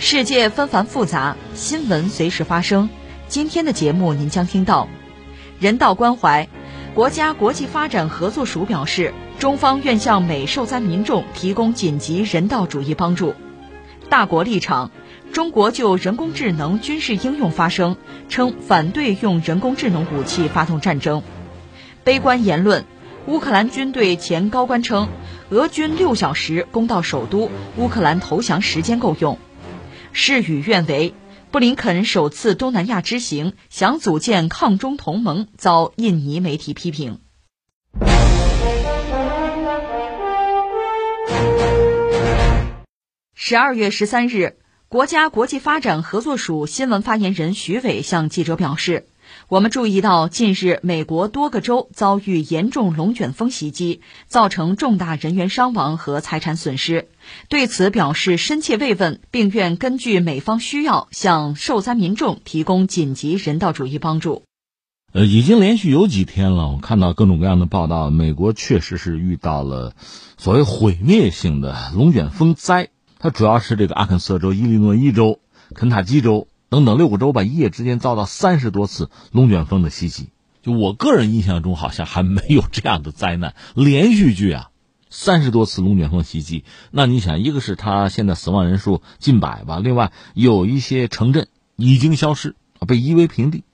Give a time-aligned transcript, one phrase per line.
[0.00, 2.88] 世界纷繁复杂，新闻随时发生。
[3.26, 4.88] 今天的节目您将听到：
[5.58, 6.48] 人道关怀，
[6.94, 13.34] 国家国际发展合作署表示，中方愿向美受灾民众提供紧急人道主义帮助。
[14.08, 14.92] 大国立场，
[15.32, 17.96] 中国就人工智能军事应用发声，
[18.28, 21.24] 称反对用人工智能武器发动战争。
[22.04, 22.84] 悲观言论，
[23.26, 25.08] 乌克兰军队前高官称，
[25.50, 29.40] 俄军六小时攻到首都，乌克兰投降时间够用。
[30.12, 31.14] 事与愿违，
[31.50, 37.20] 布林肯首次东南亚之行，想组建抗中同盟，遭印尼媒体批评。
[43.34, 49.07] 十二月十三日，国家国际发展合作署新闻发言人徐伟向记者表示。
[49.50, 57.08] 我们注意到，近日美国多个州遭遇严重龙卷风袭击，造成重大人员伤亡和财产损失。
[57.48, 64.42] 对此表示深切慰问，并愿根据美方需要向受灾民众提供紧急人道主义帮助。
[65.14, 69.94] 呃，已经连续有几天了，我看到各种各样的报道，美国确实是遇到了
[70.36, 72.90] 所谓毁灭性的龙卷风灾。
[73.18, 75.40] 它主要是这个阿肯色州、伊利诺伊州、
[75.74, 76.48] 肯塔基州。
[76.70, 80.28] 等等六个州吧，一夜之间遭到三十多次龙卷风的袭击。
[80.62, 84.70] 就我个人印象中，好像还没有这样的灾难连续剧啊，
[85.08, 86.64] 三十多次龙卷风袭击。
[86.90, 92.54] 那你想，一个是他现在死亡人数近百吧，另外有一些城镇已经消失，
[92.86, 93.64] 被夷为平地。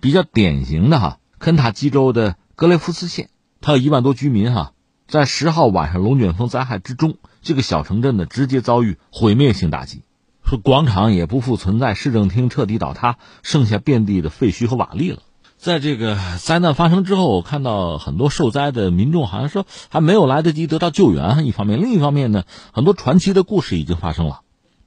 [0.00, 3.30] 比较典型的哈，肯塔基州的格雷夫斯县，
[3.60, 4.72] 它有一万多居民哈，
[5.06, 10.02] 在十号晚上龙卷风灾害之中，这个小城镇呢直接遭遇毁灭性打击。
[10.44, 15.20] 说广场也不复存在，市政厅彻底倒塌，剩下遍地的废墟和瓦砾了。
[15.56, 21.46] 在这个灾难发生之后，我看到很多受灾的民众好像说还没有来得及得到救援。
[21.46, 22.42] 一方面，另一方面呢，
[22.72, 24.40] 很多传奇的故事已经发生了。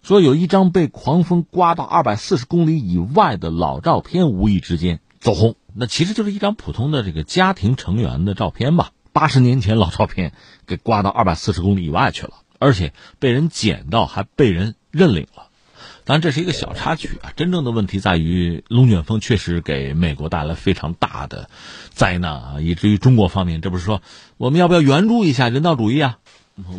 [0.04, 5.56] 说有一张被狂风刮到二百四十公里以外的老照片，无意之间走红。
[5.74, 8.92] 那其实就是一张普通的这个家庭成员的照片吧。
[9.14, 10.34] 八十年前老照片
[10.68, 15.45] 给刮到二百四十公里以外去了，而且被人捡到，还被人认领了。
[16.06, 17.34] 当然，这是一个小插曲啊！
[17.36, 21.50] 真正的问题在于，龙卷风确实给美国带来非常大的
[21.90, 24.04] 灾难啊，以至于中国方面，这不是说
[24.38, 26.20] 我们要不要援助一下人道主义啊？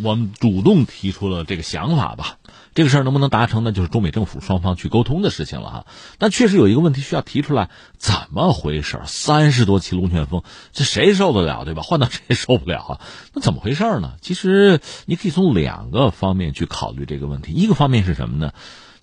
[0.02, 2.38] 我们主动提出了这个想法吧。
[2.72, 3.72] 这个事儿能不能达成呢？
[3.72, 5.86] 就是中美政府双方去沟通的事情了哈。
[6.18, 9.00] 但确实有一个问题需要提出来：怎么回事？
[9.06, 11.82] 三十多起龙卷风，这谁受得了对吧？
[11.82, 13.00] 换到谁受不了啊？
[13.34, 14.12] 那怎么回事呢？
[14.20, 17.52] 其实你可以从两个方面去考虑这个问题。
[17.52, 18.52] 一个方面是什么呢？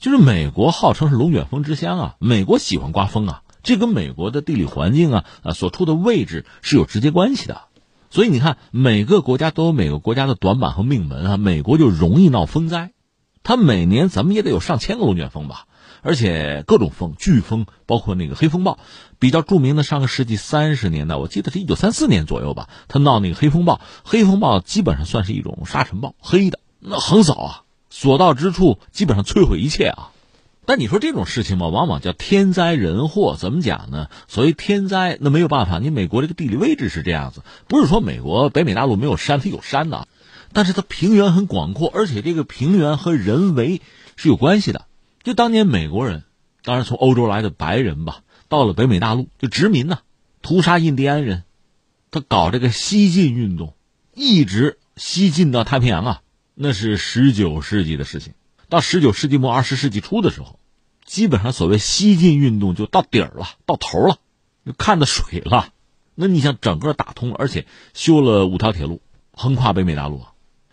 [0.04, 7.62] 就是美国号称是龙卷风之乡啊，美国喜欢刮风啊，这跟美国的地理环境啊啊所处的位置是有直接关系的。
[8.10, 12.92] 所以你看，每个国家都有每个国家的短板和命门啊，美国就容易闹风灾，
[13.44, 15.68] 它每年咱们也得有上千个龙卷风吧，
[16.02, 18.80] 而且各种风，飓风，包括那个黑风暴，
[19.20, 27.63] 比较著名的上个世纪三十年代，我记得是一九三四年左右吧，它闹那个黑风暴，黑风暴基本上算是一种沙尘暴，黑的那横扫啊。
[27.96, 30.10] 所到之处，基本上摧毁一切啊！
[30.66, 33.38] 但你说这种事情嘛，往往叫天灾人祸。
[33.40, 34.10] 怎么讲呢？
[34.28, 40.08] 所谓天灾，那没有办法，你美国这个地理位置是这样子，不是说美国北美大陆没有山，它有山的，
[40.54, 43.80] 但是它平原很广阔，而且这个平原和人为
[44.16, 44.86] 是有关系的。
[45.22, 46.24] 就当年美国人，
[46.64, 50.00] 当然从欧洲来的白人吧，到了北美大陆就殖民呐，
[50.42, 51.44] 屠杀印第安人，
[52.10, 53.76] 他搞这个西进运动，
[54.16, 56.22] 一直西进到太平洋啊。
[56.56, 58.34] 那是十九世纪的事情，
[58.70, 60.60] 到十九世纪末二十世纪初的时候，
[61.04, 64.18] 基本上所谓西进运动就到底儿了，到头了，
[64.66, 65.74] 就看到水了。
[66.14, 67.66] 那你想整个打通，而且
[67.96, 69.02] 修了五条铁路，
[69.32, 70.26] 横跨北美大陆，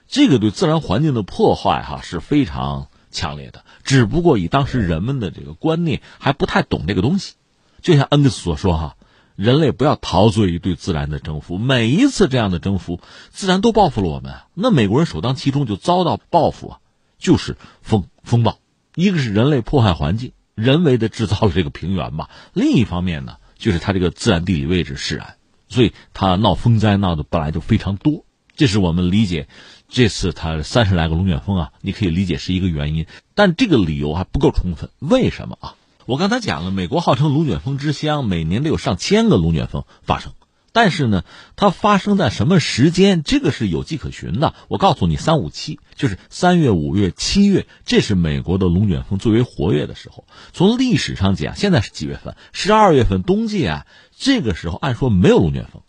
[0.07, 3.65] 这个对自然环境的破坏哈是非常强烈的。
[3.83, 7.37] 只不过以当时人们的这个观念还不太懂这个东西，
[7.81, 8.97] 就像恩格斯所说哈。
[9.41, 13.01] 人类不要陶醉于对自然的征服，每一次这样的征服，
[13.31, 14.35] 自然都报复了我们。
[14.53, 16.79] 那美国人首当其冲就遭到报复啊，
[17.19, 18.59] 就是风风暴。
[18.95, 25.37] 一个是人类破坏环境，人为的制造了这个平原吧；另一方面呢，就是它这个自然地理位置使然，
[25.71, 28.27] 所以它闹风灾闹的本来就非常多。
[28.57, 29.49] 这是我们理解
[29.89, 34.91] 这次它三十来个龙卷风啊，你可以理解是一个原因，但这个理由还不够充分。
[34.99, 35.77] 为什么啊？
[36.11, 40.33] 我刚才讲了，美国号称龙卷风之乡，每年都有上千个龙卷风发生。
[40.73, 41.23] 但是呢，
[41.55, 43.23] 它发生在什么时间？
[43.23, 44.55] 这个是有迹可循的。
[44.67, 50.25] 我告诉你，三五七就是三月、五月、七月，这是美国的龙卷风最为活跃的时候。
[50.53, 52.35] 从历史上讲，现在是几月份？
[52.53, 53.87] 十二月份，冬季啊。
[54.17, 55.83] 这个时候按说没有龙卷风，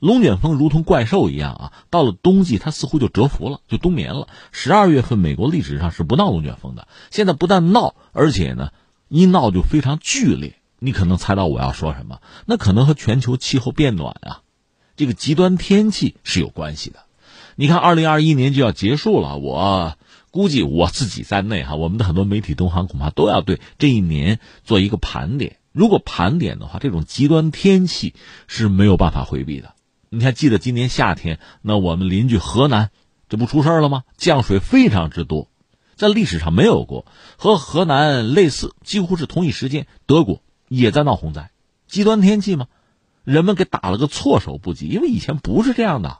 [0.00, 4.26] 龙卷风如同怪兽一样啊，到了冬季它似乎就蛰伏了，就冬眠了。
[4.50, 8.70] 十二月份美国历史上是不闹龙卷风的，现在不但闹，而且呢，
[9.10, 10.54] 一闹就非常剧烈。
[10.78, 14.40] 你可能猜到我要说什么，那可能和全球气候变暖啊，
[14.96, 17.00] 这个极端天气是有关系的。
[17.56, 19.98] 你看，二零二一年就要结束了，我
[20.30, 25.58] 估计我自己在内哈，我们的很多媒体同行恐怕都要对这一年做一个盘点。
[25.72, 28.14] 如果盘点的话，这种极端天气
[28.46, 29.74] 是没有办法回避的。
[30.08, 32.90] 你还记得今年夏天，那我们邻居河南
[33.28, 34.04] 这不出事了吗？
[34.16, 35.48] 降水非常之多，
[36.00, 37.06] 在历史上没有过。
[37.36, 40.42] 和河南类似，几乎是同一时间，德国。
[40.68, 41.50] 也在闹洪灾，
[41.88, 42.68] 极端天气嘛，
[43.24, 46.18] 人们给打了个措手不及，因为以前不是这样的，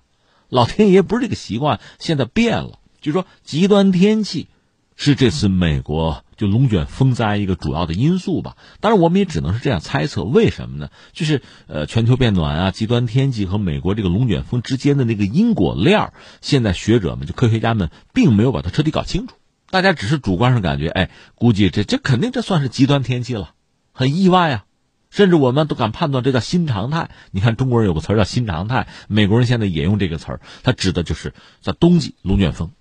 [0.48, 2.80] 老天爷不是这个习惯，现在变了。
[3.00, 4.48] 就说极端天气
[4.96, 8.56] 是这次美国就龙卷风灾一个主要的因素吧。
[8.80, 10.24] 当然，我们也只能是这样猜测。
[10.24, 10.90] 为什么呢？
[11.12, 19.36] 就是呃，全球变暖啊，极端天气和美国这个龙卷风之间的那个因果链现在学者们就科学家们并没有把它彻底搞清楚，
[19.70, 23.54] 大家只是主观上感觉，哎，估计这这肯定这算是极端天气了。
[23.92, 24.64] 很意外啊，
[25.10, 27.10] 甚至我们都敢判断这叫新常态。
[27.30, 32.72] 你看中国人有个词叫新常态，美国人现在也用这个词儿，它指的就是在冬季龙卷风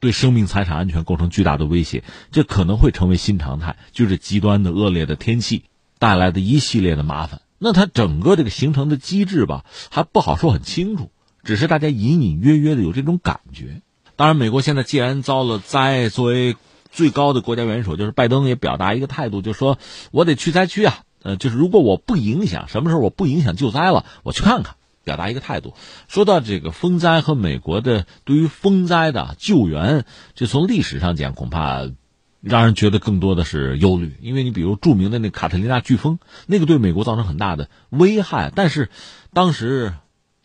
[0.00, 5.64] 对生命财产安全构成巨大的威胁，这可能会成为新常态，就是极端的恶劣的天气
[5.98, 7.42] 带来的一系列的麻烦。
[7.58, 11.10] 那它整个这个形成的机制吧，还不好说很清楚，
[11.42, 13.82] 只是大家隐隐约约的有这种感觉。
[14.18, 16.56] 当然，美国现在既然遭了灾，作为
[16.90, 19.78] 最高的国家元首就是拜登，也表达一个态度，就说
[20.10, 24.74] 我得去灾区啊，呃，就是如果我不影响，什么时候我不影响救灾了，我去看看，
[25.04, 25.72] 表达一个态度。
[26.08, 30.04] 说到这个风灾和美国的对于风灾的救援，
[30.34, 31.88] 就从历史上讲，恐怕
[32.40, 36.18] 让人觉得更多的是忧虑，因为你比如著名的那卡特琳娜飓风，
[36.48, 38.90] 那个对美国造成很大的危害，但是
[39.32, 39.94] 当时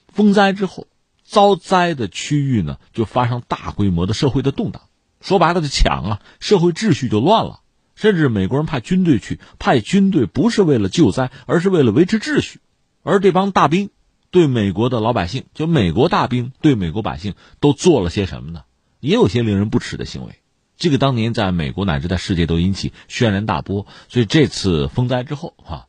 [0.10, 0.86] 风灾之后，
[1.34, 4.84] 遭灾的区域呢，就发生大规模的社会的动荡。
[5.20, 7.62] 说白了就抢啊，社会秩序就乱了。
[7.96, 12.60] 甚至美国人派军队去，派军队不是为了救灾，而是为了维持秩序。
[13.02, 13.90] 而这帮大兵
[14.30, 18.66] 对美国的老百姓，就美国大兵对美国百姓都做了些什么呢？
[19.00, 20.36] 也有些令人不齿的行为。
[20.78, 23.88] 这个当年在美国乃至在世界都引起轩然大波。
[24.08, 25.88] 所以这次风灾之后，哈，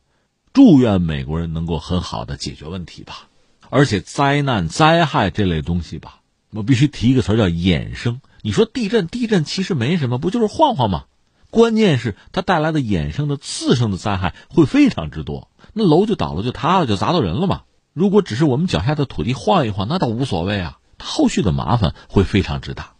[0.53, 3.27] 祝愿美国人能够很好的解决问题吧。
[3.69, 6.21] 而且灾难灾害这类东西吧，
[6.51, 8.21] 我必须提一个词叫衍生。
[8.41, 11.05] 你说地震，地震其实没什么，不就是晃晃吗？
[11.49, 15.49] 关键是它带来的衍生的次生的灾害会非常之多。
[15.73, 17.63] 那楼就倒了，就塌了，就砸到人了嘛。
[17.93, 20.79] 如果只是我们脚下的土地晃一晃，那倒无所谓啊。
[20.97, 22.93] 它后续的麻烦会非常之大。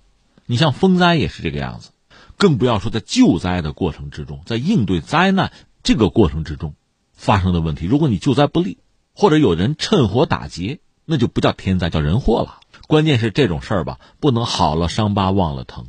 [0.46, 1.92] 你像风灾也是这个样子，
[2.38, 5.52] 更不要说在救灾的过程之中，在应对灾难
[5.84, 6.76] 这个过程之中
[7.14, 7.86] 发生的问题。
[7.86, 8.78] 如果你救灾不力，
[9.16, 12.60] 或者有人趁火打劫，那就不叫天灾，叫人祸了。
[12.88, 15.86] 关键是这种事儿吧，不能好了伤疤忘了疼。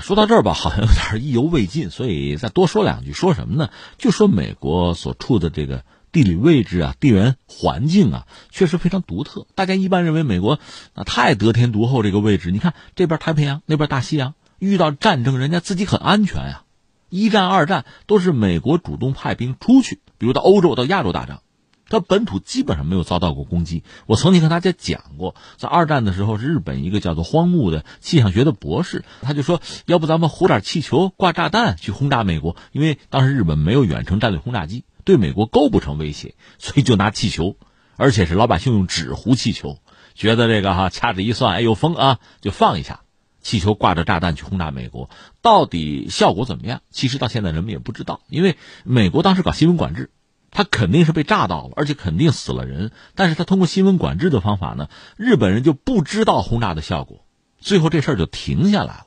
[0.00, 3.12] 说到这儿吧，好像有点意犹未尽，所以再多说两句。
[3.12, 3.70] 说什么呢？
[3.96, 9.46] 就说美国所处的这个地理位置啊、地缘环境啊，确实非常独特。
[9.54, 10.58] 大家一般认为美国
[10.94, 16.62] 啊太得天独厚，这个位置，你看这边太平洋，那边大西洋，遇到战争人家自己很安全呀。
[17.08, 21.42] 一战、二战都是美国主动派兵出去，比如到欧洲、到亚洲打仗。
[21.88, 23.84] 他本土基本上没有遭到过攻击。
[24.06, 37.56] 我曾经跟大家讲过，在二战的时候，日本一个叫做荒木的气象学的博士，他就说，要不咱们糊点气球，挂炸弹去轰炸美国，因为当时日本没有远程战略轰炸机，对美国构不成威胁，所以就拿气球，
[37.96, 39.78] 而且是老百姓用纸糊气球，
[40.14, 43.00] 觉得这个哈掐指一算，哎有风啊，就放一下，
[43.42, 45.10] 气球挂着炸弹去轰炸美国，
[45.42, 46.80] 到底效果怎么样？
[46.90, 50.10] 其实到现在人们也不知道，因为美国当时搞新闻管制。
[50.54, 52.92] 他肯定是被炸到了，而且肯定死了人。
[53.14, 57.26] 但是他通过新闻管制的方法呢，日本人就不知道轰炸的效果，
[57.58, 59.06] 最后这事儿就停下来了。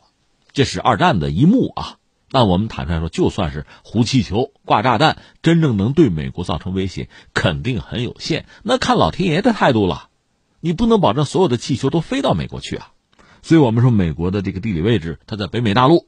[0.52, 1.98] 这是二战的一幕啊。
[2.30, 8.46] 那我们坦率说，就算是糊气球、挂炸弹，真正能对美国造成威胁，肯定很有限。
[8.64, 10.10] 那看老天爷的态度了，
[10.60, 12.92] 你不能保证所有的气球都飞到美国去啊。
[13.42, 16.06] 所以我们说，美国的这个地理位置，它在北美大陆。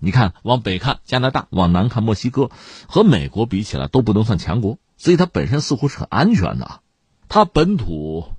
[0.00, 2.50] 你看，往北看加拿大，往南看墨西哥，
[2.86, 6.80] 和美国比起来都不能算强国，所以它本身似乎是很安全的。
[7.28, 8.32] 它本土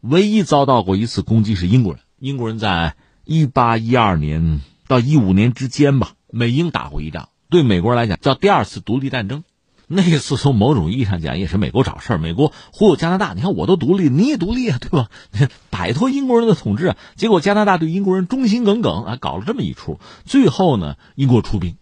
[0.00, 2.94] 唯一遭到过一次攻击是英国人，英国人在
[3.24, 9.42] 一八一二年到一五年之间吧，美英打过一仗，对美国人来讲叫第二次独立战争。
[9.90, 13.32] 那次从某种意义上讲也是美国找事儿，美国忽悠加拿大。
[13.32, 15.08] 你看我都独立，你也独立啊，对吧？
[15.70, 16.96] 摆脱英国人的统治啊。
[17.16, 19.98] 结果加拿大对英国人忠心耿耿啊，搞了这么一出。
[20.26, 21.78] 最后呢，英国出兵。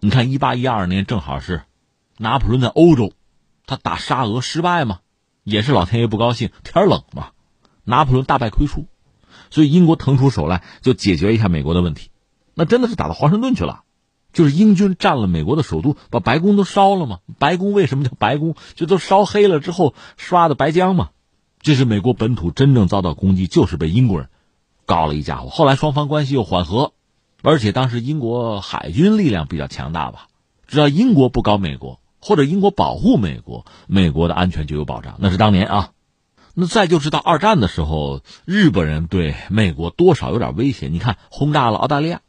[0.00, 1.62] 你看，一八一二年正好是
[2.18, 3.12] 拿破仑在欧洲，
[3.66, 4.98] 他打沙俄失败嘛，
[5.44, 7.28] 也是老天爷不高兴，天冷嘛，
[7.84, 8.88] 拿破仑大败亏输，
[9.50, 12.10] 所以英国腾出手来就解决一下美国的问题。
[12.54, 13.83] 那真的是打到华盛顿去了。
[14.34, 17.20] 就是英军占了美国的首都，把白宫都烧了嘛？
[17.38, 18.54] 白宫为什么叫白宫？
[18.74, 21.08] 就都烧黑了之后刷的白浆嘛。
[21.60, 24.28] 这是美国本土真正遭到攻击，就是被英国人
[24.84, 25.48] 搞了一家伙。
[25.48, 26.92] 后来双方关系又缓和，
[27.42, 30.26] 而且当时英国海军力量比较强大吧。
[30.66, 35.14] 只要英国不搞美国，或者英国保护美国，美国的安全就有保障。
[35.20, 35.90] 那是当年啊。
[36.54, 40.88] 那再就是到二战的时候，日本人对美国多少有点威胁。
[40.88, 42.20] 你看，轰炸了澳大利亚。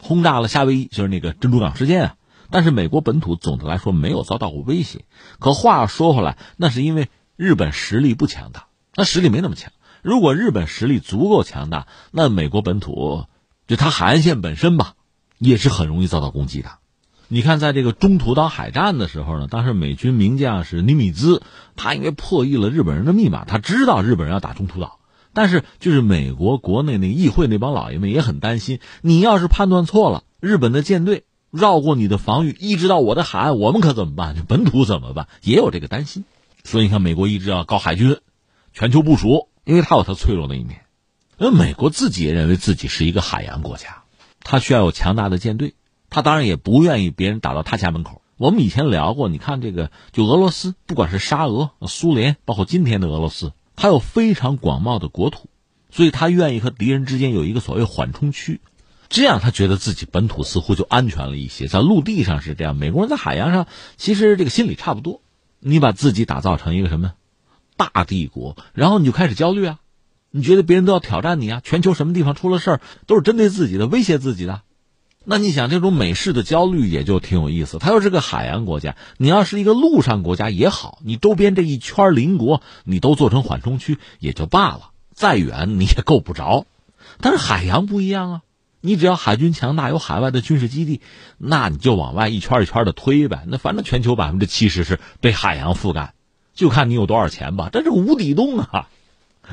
[0.00, 2.14] 轰炸了夏威夷，就是那个珍珠港事件啊。
[2.50, 5.04] 但是美国本土总的来说没有遭到过威胁。
[5.38, 9.72] 可话说回来，那是因为日本实力不强大，那实力没那么强。
[10.02, 13.26] 如果日本实力足够强大，那美国本土
[13.66, 14.94] 就它海岸线本身吧，
[15.38, 16.70] 也是很容易遭到攻击的。
[17.30, 21.42] 你看，在这个中途岛海战的时候呢，当时美军名将是尼米兹，
[21.76, 24.97] 他因为破译了日本人的密码，他知道日本人要打中途岛。
[25.40, 34.34] 但是，就是美国国内那议会那帮老爷们也很担心，你要是判断错了，日本的舰队绕过你的防御，一直到我的海岸，我们可怎么办？
[34.34, 35.28] 就本土怎么办？
[35.44, 36.24] 也有这个担心。
[36.64, 38.16] 所以你看，美国一直要搞海军，
[38.72, 40.80] 全球部署，因为它有它脆弱的一面。
[41.36, 44.02] 那美国自己也认为自己是一个海洋国家，
[44.40, 45.74] 它需要有强大的舰队，
[46.10, 48.22] 它当然也不愿意别人打到他家门口。
[48.38, 53.52] 我们以前聊过，你看这个，就俄罗斯，不管是沙俄、苏联，包括今天的俄罗斯。
[53.80, 55.48] 他有非常广袤的国土，
[55.88, 58.60] 所以他愿意和敌人之间有一个所谓缓冲区，
[59.08, 61.68] 这样他觉得自己本土似乎就安全了一些。
[61.68, 65.22] 在陆地上是这样，美国人在海洋上其实这个心理差不多。
[65.60, 67.12] 你把自己打造成一个什么
[67.76, 69.78] 大帝国，然后你就开始焦虑啊，
[70.32, 74.62] 你觉得别人都要挑战你啊，全球什么地方出了事儿都是针对自己的，威胁自己的。
[75.30, 77.76] 那你想，这种美式的焦虑也就挺有意思。
[77.78, 86.64] 它又是个海洋国家，你要是一个陆上国家也好，你周边这一圈邻国你都做成缓冲区也就罢了，再远你也够不着。
[87.20, 88.40] 但是海洋不一样啊，
[88.80, 91.02] 你只要海军强大，有海外的军事基地，
[91.36, 93.44] 那你就往外一圈一圈的推呗。
[93.48, 96.14] 那反正全球百分之七十是被海洋覆盖，
[96.54, 97.68] 就看你有多少钱吧。
[97.70, 98.88] 这是无底洞啊！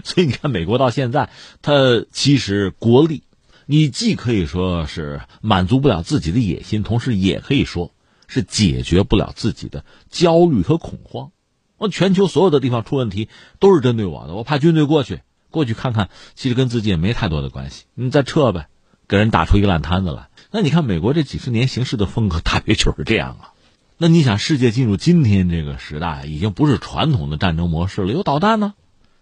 [0.05, 1.29] 所以你看，美国到现在，
[1.61, 3.23] 它其实国力。
[3.67, 7.91] 你既可以说是满足不了自己的野心，同时也可以说
[8.27, 11.31] 是解决不了自己的焦虑和恐慌。
[11.77, 13.27] 我全球所有的地方出问题
[13.59, 17.85] 都是针对我的，我派军队过去，过去看看，其实跟自己也没太多的关系。
[17.95, 18.67] 你再撤呗，
[19.07, 20.29] 给人打出一个烂摊子来。
[20.51, 23.53] 那你看美国这几十年行事的风格，大约就是这样啊。
[23.97, 28.75] 那你想，世界进入今天这个时代，已经不是传统的战争模式了，有导弹呢。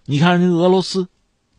[0.05, 1.07] 你看人家俄罗斯。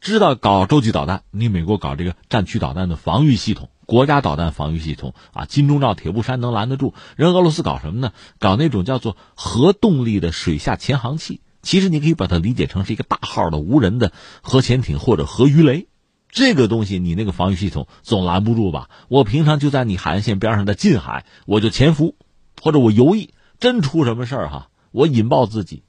[0.04, 6.92] 知道搞洲际导弹，你美国搞这个战区导弹的防御系统，国家导弹防御系统啊，金钟罩铁布衫能拦得住。
[7.16, 8.12] 人俄罗斯搞什么呢？
[8.38, 11.40] 搞那种叫做核动力的水下潜航器。
[11.62, 15.88] 其实你可以把它理解成是一个大号的无人的核潜艇或者核鱼雷。
[16.28, 18.90] 这个东西你那个防御系统总拦不住吧？
[19.08, 22.14] 我平常就在你海岸线边上的近海，我就潜伏，
[22.60, 25.82] 或者我游弋，真出什么事儿哈，我引爆自己。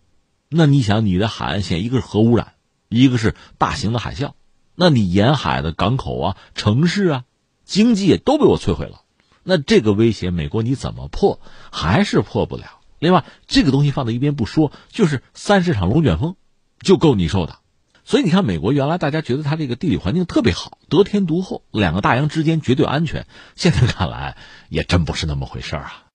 [0.48, 2.54] 那你想，你的海岸线一个是核污染。
[2.90, 4.34] 一个是大型的海啸，
[4.76, 7.24] 那你沿海的港口啊、城市啊、
[7.64, 9.02] 经济也都被我摧毁了。
[9.44, 11.40] 那这个威胁，美国你怎么破，
[11.72, 12.80] 还是破不了。
[12.98, 16.36] 另外，这个东西放在一边不说，就是三十场龙卷风，
[16.80, 17.58] 就够你受的。
[18.06, 23.28] 所以你看，美国原来大家觉得它这个地理环境特别好，得天独厚，两个大洋之间绝对安全。
[23.56, 24.38] 现在看来，
[24.70, 26.06] 也真不是那么回事啊。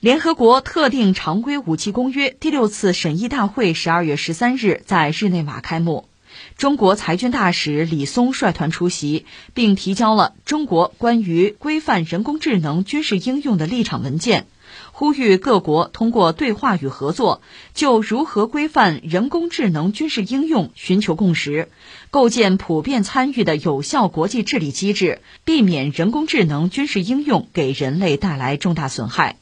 [0.00, 6.08] 联合国特定常规武器公约第六次审议大会十二月十三日在日内瓦开幕，
[6.56, 14.46] 中国裁军大使李松率团出席，并提交了中国关于规范人工智能军事应用的立场文件，
[14.90, 17.42] 呼吁各国通过对话与合作，
[17.74, 21.68] 就如何规范人工智能军事应用寻求共识，
[22.10, 29.36] 构建普遍参与的有效国际治理机制，避免人工智能军事应用给人类带来重大损害。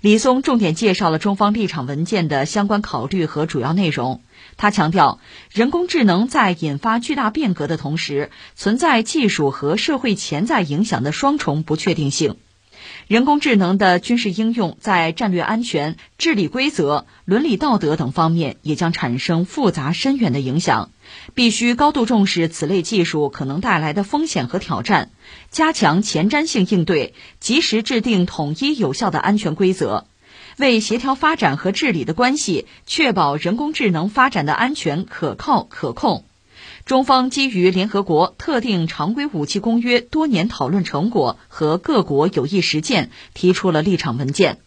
[0.00, 4.22] 李松重点介绍了中方立场文件的相关考虑和主要内容。
[4.56, 12.36] 他强调，人工智能在引发巨大变革的同时，存在技术和社会潜在影响的双重不确定性。
[13.06, 20.90] 人工智能的军事应用在战略安全、治理规则、伦理道德等方面也将产生复杂深远的影响。
[21.34, 25.10] 必须高度重视此类技术可能带来的风险和挑战，
[25.50, 30.06] 加强前瞻性应对，及时制定统一有效的安全规则，
[30.58, 36.24] 为协调发展和治理的关系，确保人工智能发展的安全、可靠、可控。
[36.86, 44.60] 中方基于联合国特定常规武器公约多年讨论成果和各国有益实践，提出了立场文件。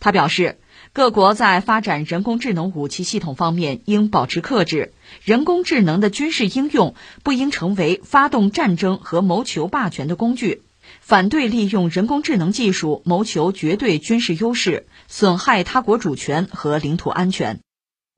[0.00, 0.58] 他表示。
[0.92, 10.62] 各国在发展人工智能武器系统方面应保持克制，人工智能的军事应用不应成为发动战争和谋求霸权的工具。
[11.00, 17.60] 反对利用人工智能技术谋求绝对军事优势，损害他国主权和领土安全。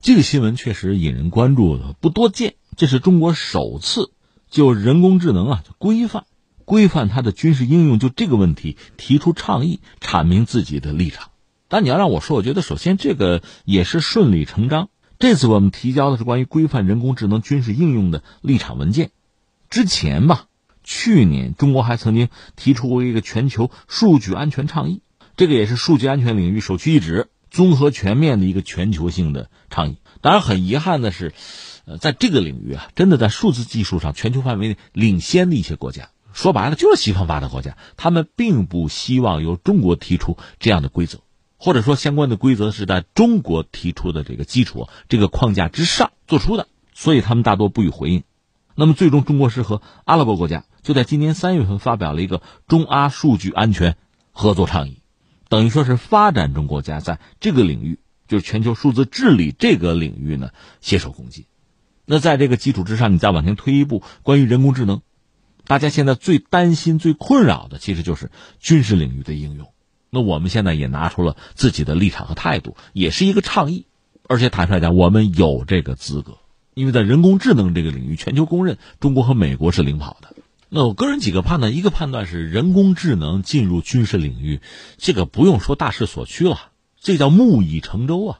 [0.03, 4.11] 这个新闻确实引人关注的不多见，这是中国首次
[4.49, 6.25] 就人工智能啊规范
[6.65, 11.29] 规范它的军事应用就这个问题提出倡议，阐明自己的立场。
[11.67, 14.89] 但你要让我说，我觉得首先这个也是顺理成章。
[15.19, 19.11] 这次我们提交的是关于规范人工智能军事应用的立场文件。
[19.69, 20.45] 之前吧，
[20.83, 25.01] 去年中国还曾经提出过一个全球数据安全倡议，
[25.35, 29.97] 这个也是数据安全领域首屈一指、综合全面的一个全球性的倡议。
[30.21, 31.33] 当然，很遗憾的是，
[31.85, 41.19] 呃，在这个领域啊，真的在数字技术上全球范围内领先的一些国家，说白了就是西方发达国家，他们并不希望由中国提出这样的规则。
[41.57, 48.23] 或者说，相关的规则是在中国提出的这个基础、这个框架之上做出的，所以他们大多不予回应。
[48.75, 53.95] 那么，最终中国是和阿拉伯国家就在今年三月份发表了一个中阿数据安全
[54.31, 54.97] 合作倡议，
[55.47, 60.49] 等于说是发展中国家在这个领域，就是全球数字治理这个领域呢
[60.81, 61.45] 携手共进。
[62.05, 65.01] 那在这个基础之上，你再往前推一步，关于人工智能，
[65.65, 68.29] 大家现在最担心、最困扰的其实就是
[68.59, 69.69] 军事领域的应用。
[70.09, 73.87] 那我们现在也拿出了自己的立场和态度，也是一个倡议，
[74.27, 76.37] 而且坦率讲，我们有这个资格，
[76.73, 80.35] 因为在人工智能这个领域，全球公认中国和美国是领跑的。
[80.69, 84.59] 那我个人几个判断，一个判断是人工智能进入军事领域，
[84.97, 88.39] 这个不用说大势所趋了，这叫木已成舟啊。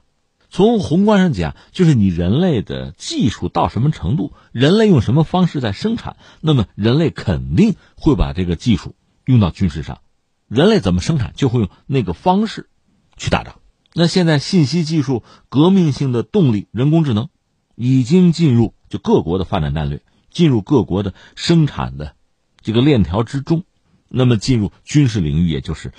[0.54, 8.94] 从宏观上讲，就是你人类的技术到什么程度，人类用什么方式在生产，那么人类肯定会把这个技术
[9.26, 10.02] 用到军事上。
[10.48, 12.70] 人类怎么生产，就会用那个方式
[13.18, 13.56] 去打仗。
[13.96, 17.30] 那现在信息技术革命性的动力，人工智能
[17.74, 22.13] 已经进入就各国的发展战略，进入各国的生产的
[22.62, 23.63] 这个链条之中。
[24.08, 25.94] 那么进入军事领域，也就是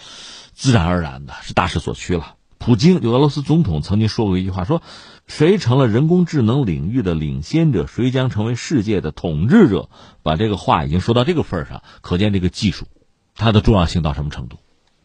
[0.53, 2.37] 自然而然的，是大势所趋了。
[2.65, 4.81] 普京，就俄罗斯总统曾经说过一句话，说
[5.27, 9.91] 谁成了人工智能领域的领先者，谁将成为世界的统治者。
[10.23, 12.87] 把这个话已经说到这个份儿上，可见这个技术。
[13.35, 14.57] 它的重要性到什么程度？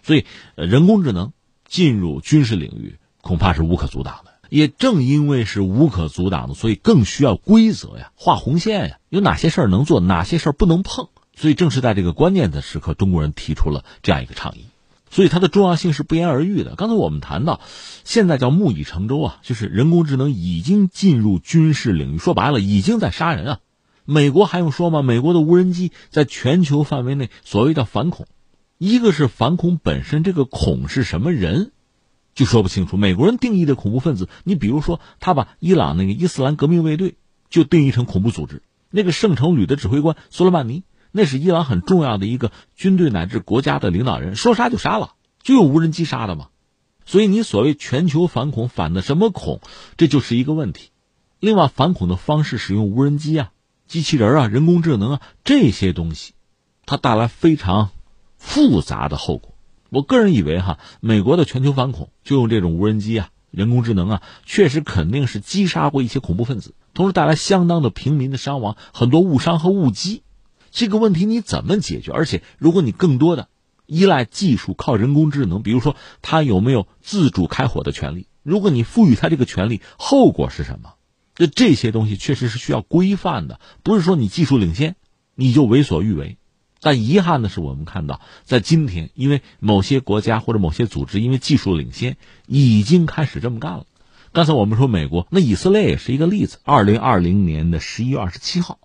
[0.01, 0.23] 所以，
[0.55, 1.33] 人工智能
[1.67, 4.31] 进入军事领域恐怕是无可阻挡的。
[4.49, 11.09] 也正因为是无可阻挡的，所以更需要规则呀，画红线呀，有哪些事儿能做，哪些事儿不能碰。
[11.35, 14.67] 所以，正是在这个关键的时刻，中国人提出了这样一个倡议。
[15.09, 16.75] 所以，它的重要性是不言而喻的。
[16.75, 17.61] 刚才我们谈到，
[18.03, 23.59] 现在叫木已成舟啊，就是人工智能已经进入军事领域，说白了，已经在杀人啊。
[24.05, 25.01] 美国还用说吗？
[25.01, 28.27] 美国的无人机在全球范围内，所谓叫反恐，
[28.77, 31.71] 一个是反恐本身，这个恐是什么人，
[32.33, 32.97] 就说不清楚。
[32.97, 37.15] 美国人定义的恐怖分子，你比如说，他把伊朗那个伊斯兰革命卫队
[37.49, 46.49] 就定义成恐怖组织，那个圣城旅的指挥官苏莱曼尼，那是伊朗很重要的一个军队乃至国家的领导人，说杀就杀了，就用无人机杀的嘛。
[47.05, 49.61] 所以你所谓全球反恐反的什么恐，
[49.97, 50.91] 这就是一个问题。
[51.39, 53.51] 另外，反恐的方式使用无人机啊。
[53.87, 56.33] 机器人啊，人工智能啊，这些东西，
[56.85, 57.89] 它带来非常
[58.37, 59.55] 复杂的后果。
[59.89, 70.21] 我个人以为哈，美国的全球反恐就用这种无人机啊，人工智能啊，确实肯定是击杀过一些恐怖分子，同时带来相当的平民的伤亡，很多误伤和误击。
[70.71, 72.11] 这个问题你怎么解决？
[72.11, 73.47] 而且，如果你更多的
[73.85, 78.27] 依赖技术，靠人工智能，比如说它有没有自主开火的权利？
[78.43, 80.93] 如果你赋予它这个权利，后果是什么？
[81.35, 84.95] 这这些东西确实是需要规范的，不是说你技术领先，
[85.35, 86.37] 你就为所欲为。
[86.81, 93.85] 但遗憾的是，我们看到在今天，因为某些国家或者某些组织因为技术领先，已经开始这么干了。
[94.31, 96.59] 刚才我们说美国，那以色列也是一个例子。
[96.63, 98.79] 二零二零年的十一月二十七号，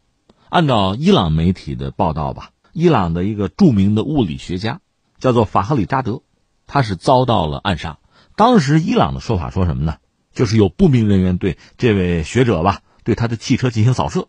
[0.55, 4.81] 按照伊朗媒体的报道吧，伊朗的一个著名的物理学家
[5.19, 6.23] 叫做法赫里扎德，
[6.69, 7.99] 他是遭到了暗杀。
[8.37, 9.97] 当时伊朗的说法说什么呢？
[10.33, 14.29] 就是有不明人员对这位学者吧，对他的汽车进行扫射，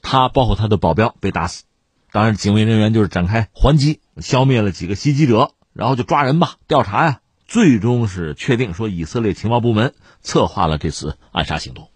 [0.00, 1.64] 他包括他的保镖被打死，
[2.10, 7.20] 当然警卫人员就是展开还击，消灭了几个袭击者，然后就抓人吧，调查呀。
[7.46, 9.92] 最终是确定说，以色列情报部门
[10.22, 11.89] 策划了这次暗杀行动。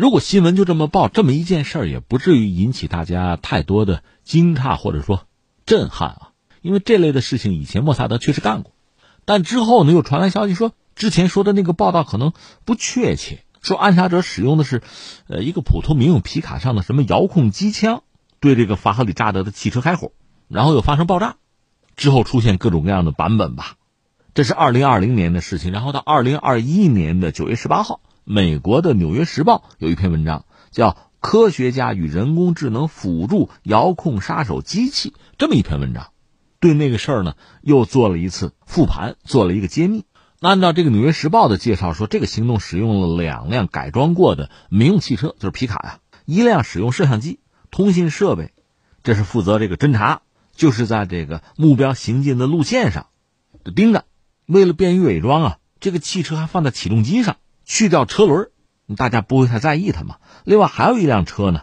[0.00, 5.26] 如果新闻就这么报，这么一件事儿也不至于引起大家太多的惊诧或者说
[5.66, 6.30] 震撼啊。
[6.62, 8.72] 因为这类的事情以前莫萨德确实干过，
[9.26, 12.32] 但之后呢又传来消息说，之前说的那个报道可能
[12.64, 14.80] 不确切，说暗杀者使用的是，
[15.28, 18.02] 呃，一个普通民用皮卡上的什么遥控机枪，
[18.40, 20.12] 对这个法赫里扎德的汽车开火，
[20.48, 21.36] 然后又发生爆炸，
[21.94, 23.74] 之后出现各种各样的版本吧。
[24.32, 28.00] 这是二零二零年的事情，然后到二零二一年的九月十八号，
[28.32, 36.12] 美国的《纽约时报》有一篇文章，叫《科学家与人工智能辅助遥控杀手机器》这么一篇文章，
[36.60, 40.04] 对那个事儿呢又做了一次复盘，做了一个揭秘。
[40.38, 47.40] 那按照这个《纽约时报》的介绍说，这个行动使用了两辆改装过的民用汽车，就是皮卡呀，一辆使用摄像机、
[47.72, 48.52] 通信设备，
[49.02, 50.22] 这是负责这个侦查，
[50.54, 53.08] 就是在这个目标行进的路线上
[53.74, 54.04] 盯着。
[54.46, 57.36] 为了便于伪装啊，这个汽车还放在起重机上，
[57.70, 58.50] 去掉车轮，
[58.96, 60.16] 大家不会太在意它嘛。
[60.42, 61.62] 另外还有一辆车呢，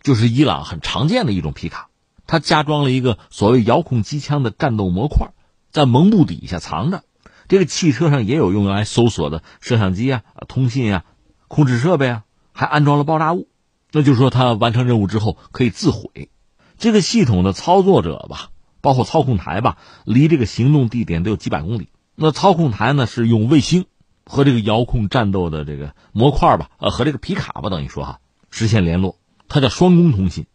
[0.00, 1.88] 就是伊朗很常见的一种皮卡，
[2.28, 5.32] 它加装了一个所谓遥控机枪的战斗模块，
[5.72, 7.02] 在蒙布底下藏着。
[7.48, 11.04] 这个汽车上也有用来搜索的摄像机啊、通信啊、
[11.48, 13.48] 控制设备啊，还安装了爆炸物。
[13.90, 16.30] 那就是说，它完成任务之后可以自毁。
[16.78, 21.88] 这个系统的操作者吧，包括操控台吧，离这个行动地点都有几百公里。
[22.14, 23.86] 那操控台呢是用卫星
[24.30, 29.18] 和这个遥控战斗的这个模块吧，呃，和这个皮卡吧，等于说哈，实现联络。
[29.48, 30.46] 它叫双工通信，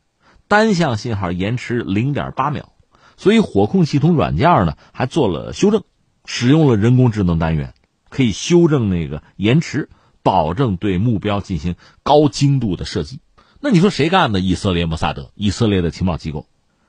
[0.47, 2.71] 单向信号延迟零点八秒，
[3.17, 5.83] 所以火控系统软件呢还做了修正，
[6.23, 7.73] 使用了人工智能单元，
[8.07, 9.89] 可以修正那个延迟，
[10.23, 13.19] 保证对目标进行高精度的射击。
[13.59, 14.39] 那你说谁干的？
[14.39, 16.47] 以色列摩萨德，以色列的情报机构，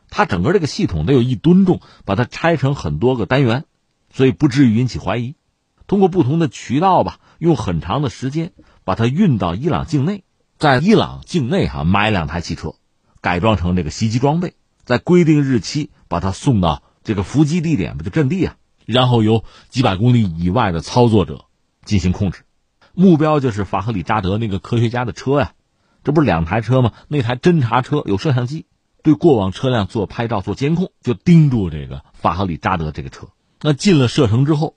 [0.08, 3.64] 它整个这个系统得有一吨重，把它拆成很多个单元。
[4.12, 5.34] 所以不至于引起怀疑，
[5.86, 8.52] 通过不同的渠道吧，用很长的时间
[8.84, 10.24] 把它运到伊朗境内，
[10.58, 12.74] 在伊朗境内哈买两台汽车，
[13.20, 21.44] 改装成这个袭击装备，在规定日期把它送到这个伏击地点不就阵地啊，然后由几百公里以外的操作者
[21.84, 22.42] 进行控制，
[22.92, 25.52] 目标就是法赫里扎德那个科学家的车呀，
[26.02, 26.92] 这不是两台车吗？
[27.08, 28.66] 那台侦察车有摄像机，
[29.04, 33.28] 对过往车辆做拍照做监控，就盯住这个法赫里扎德这个车。
[33.60, 34.76] 那进了射程之后，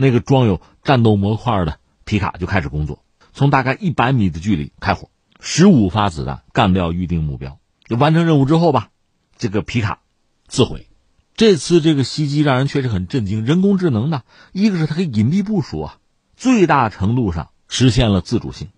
[0.00, 7.58] 那个装有战斗模块的皮卡就开始工作，从大概一百米的距离开火，十五发子弹干掉预定目标。
[7.84, 8.90] 就完成任务之后吧，
[9.38, 9.98] 这个皮卡
[10.46, 10.86] 自毁。
[11.34, 13.44] 这次这个袭击让人确实很震惊。
[13.44, 15.96] 人工智能呢，一个是它可以隐蔽部署啊，
[16.36, 18.68] 最大程度上实现了自主性，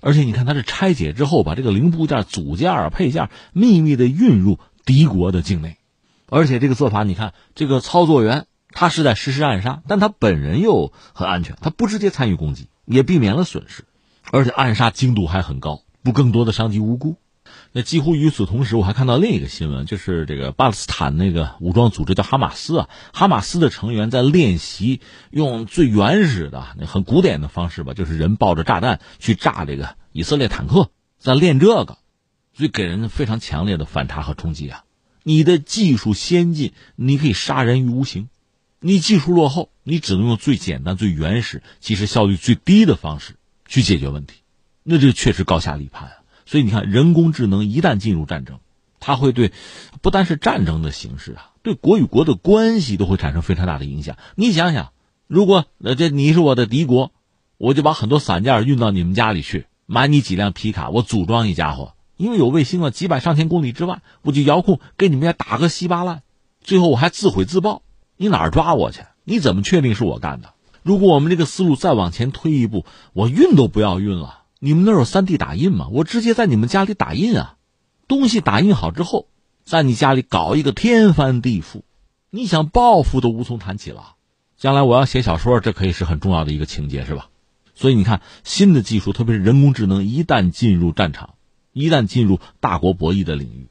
[0.00, 5.76] 而且你看它是拆解之后把这个零部件、组件、配件秘密的运入敌国的境内，
[6.30, 8.46] 而且这个做法，你看这个操作员。
[8.72, 13.84] 他是在实施暗杀，但他本人又很安全，他不直接参与攻击，也避免了损失，
[14.30, 17.16] 而且暗杀精度还很高，不更多的伤及无辜。
[17.72, 31.98] 那几乎与此同时，我还看到另一个新闻，就是这个巴勒斯坦那个武装组织叫哈马斯啊，哈马斯的成员在练习用最原始的、很古典的方式吧，就是人抱着炸弹去炸这个以色列坦克，在练这个，
[32.52, 34.84] 所以给人非常强烈的反差和冲击啊！
[35.24, 38.28] 你的技术先进，你可以杀人于无形。
[38.82, 43.36] 你技术落后，你只能用最简单、最原始、其实效率最低的方式
[43.68, 44.36] 去解决问题，
[44.82, 46.14] 那这确实高下立判啊！
[46.46, 48.58] 所以你看，人工智能一旦进入战争，
[48.98, 49.52] 它会对
[50.00, 54.16] 不单是战争的形式啊，对国与国的关系都会产生非常大的影响。
[54.34, 54.92] 你想想，
[55.26, 57.12] 如果呃这你是我的敌国，
[57.58, 66.22] 我就把很多散件运到你们家里去，买你几辆皮卡，我组装一家伙，因为有卫星啊，几百上千公里之外，我就遥控给你们家打个稀巴烂，
[66.62, 67.82] 最后我还自毁自爆。
[68.22, 69.00] 你哪儿抓我去？
[69.24, 70.52] 你怎么确定是我干的？
[70.82, 74.42] 如果我们这个思路再往前推一步，我运都不要运了。
[74.58, 75.88] 你们那儿有三 D 打印吗？
[75.90, 77.56] 我直接在你们家里打印啊，
[78.08, 79.28] 东西打印好之后，
[79.64, 81.80] 在你家里搞一个天翻地覆，
[82.28, 84.16] 你想报复都无从谈起了。
[84.58, 87.30] 将来我要写小说，这可以是很重要的一个情节，是吧？
[87.74, 91.36] 所以你看，新的技术，特别是人工智能，一旦进入战场，
[91.72, 93.69] 一旦进入大国博弈的领域。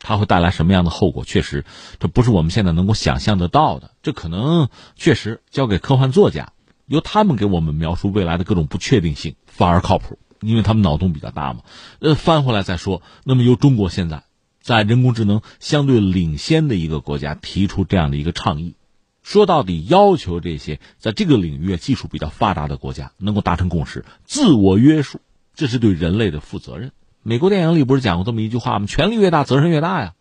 [0.00, 1.24] 它会带来什么样的后果？
[1.24, 1.64] 确实，
[1.98, 3.90] 这不是我们现在能够想象得到的。
[4.02, 6.52] 这可能确实交给科幻作家，
[6.86, 11.60] 由他们给我们描述未来的各种不确定性，反而靠谱，因为他们脑洞比较大嘛。
[11.98, 14.22] 呃，翻回来再说，那么由中国现在
[14.60, 18.74] 在人工智能相对领先的一个国家提出这样的一个倡议，
[19.22, 25.20] 说到底，要求这些在这个领域技术比较发达的国家能够达成共识，自我约束，
[25.54, 26.92] 这是对人类的负责任。
[27.28, 28.86] 美国电影里不是讲过这么一句话吗？
[28.86, 30.14] 权力越大，责任越大呀。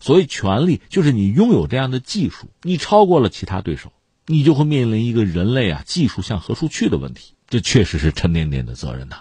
[0.00, 3.92] 所以，权力就是你拥有这样的技术，你超过了其他对手，
[4.26, 7.34] 你就会面临一个人类啊技术向何处去的问题。
[7.50, 9.16] 这确实是沉甸甸的责任呐。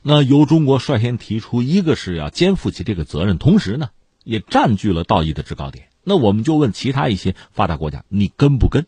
[0.00, 3.90] 那由中国率先提出，一个是要肩负起这个责任，同时呢，
[4.24, 5.88] 也占据了道义的制高点。
[6.02, 8.86] 那我们就问其他一些发达国家，你跟不跟？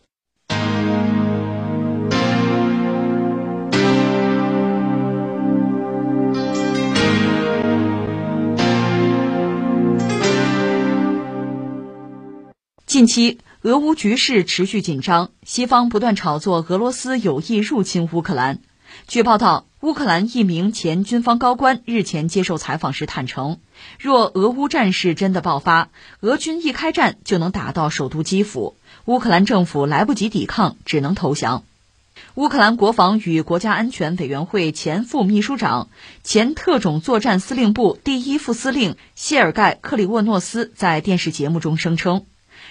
[12.89, 18.61] 近期，俄乌局势持续紧张，西方不断炒作俄罗斯有意入侵乌克兰。
[19.07, 23.59] 据报道，乌克兰一名前军方高官日前接受采访时坦诚，
[23.99, 25.89] 若俄乌战事真的爆发，
[26.21, 28.75] 俄军一开战就能打到首都基辅，
[29.05, 31.65] 乌克兰政府来不及抵抗，只能投降。
[32.33, 35.89] 乌克兰国防与国家安全委员会前副秘书长、
[36.23, 42.25] 前特种作战司令部第一副司令谢尔盖·克里沃诺斯在电视节目中声称。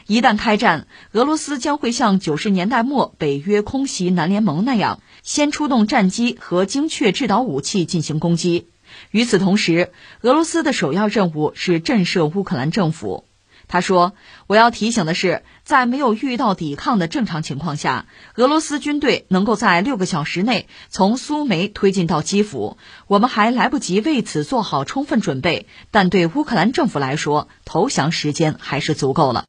[0.09, 8.69] 一旦开战，俄罗斯将会像九十年代末北约空袭南联盟那样，先出动战机和精确制导武器进行攻击。
[9.11, 9.93] 与此同时，
[10.23, 13.27] 俄罗斯的首要任务是震慑乌克兰政府。
[13.67, 14.15] 他说
[14.49, 25.67] ：“我要提醒的是，在没有遇到抵抗的正常情况下，俄罗斯军队能够在六个小时内从苏梅推进到基辅，我们还来不及为此做好充分准备。
[25.91, 29.45] 但对乌克兰政府来说，投降时间还是足够了。”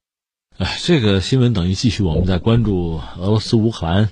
[0.60, 4.10] 哎，这个新闻等于继续我们在关注俄罗斯乌克兰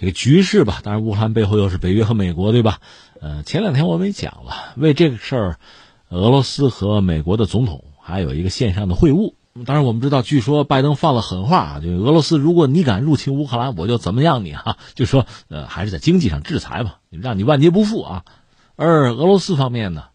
[0.00, 0.80] 这个局势吧。
[0.82, 2.80] 当然，乌克兰背后又是北约和美国，对吧？
[3.20, 5.58] 呃，前两天我们也讲了，为这个事儿，
[6.08, 9.34] 俄罗斯和美国的总统还有一个线上的会晤。
[9.64, 18.24] 当然，我们知道，据说拜登放了狠话，就是俄罗斯，如果你敢入侵乌克兰，我就怎么样你哈，就说呃，还是在经济上制裁吧，让你万劫不复啊。
[18.74, 20.06] 而俄罗斯方面呢？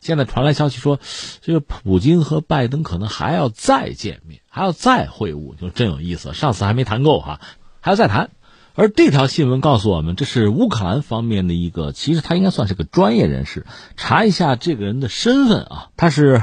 [0.00, 1.00] 现在传来消息说，
[1.42, 6.34] 这个普京和拜登可能还要再见面，还要再会晤，就真有意思。
[6.34, 7.40] 上次还没谈够哈，
[7.80, 8.30] 还要再谈。
[8.74, 13.66] 而这条新闻告诉我们，这是乌克兰方面的一个，其实他应该算是个专业人士。
[13.96, 16.42] 查一下这个人的身份啊，他是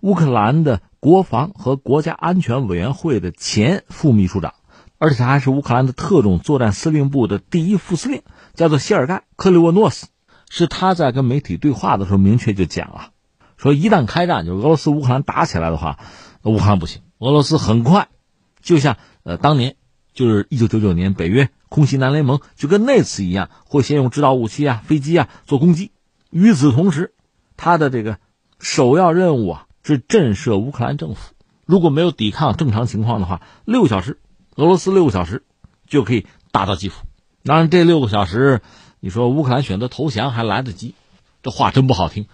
[0.00, 4.54] 乌克兰的国防和国家安全委员会的前副秘书长，
[4.98, 8.22] 而且他还是乌克兰的特种作战司令部的第一副司令，
[8.54, 10.08] 叫做谢尔盖·克里沃诺斯。
[10.50, 13.10] 是他在跟媒体对话的时候明确就讲了，
[13.56, 16.00] 说一旦开战，就俄罗斯乌克兰打起来的话，
[16.42, 18.08] 乌克兰不行，俄罗斯很快，
[18.60, 19.76] 就像呃当年
[20.12, 25.92] 就是一九九九年北约空袭南联盟，就跟那次一样，会先用制导武器啊、飞机啊做攻击。
[26.30, 27.14] 与此同时，
[27.56, 28.18] 他的这个
[28.58, 34.18] 首要任务啊是震慑乌克兰政府，如果没有抵抗正常情况的话，六个小时，
[34.56, 35.44] 俄罗斯六个小时
[35.86, 37.04] 就可以打到基辅。
[37.44, 38.60] 当然，这六个小时。
[39.04, 40.94] 你说乌克兰选择投降还来得及，
[41.42, 42.28] 这话真不好听。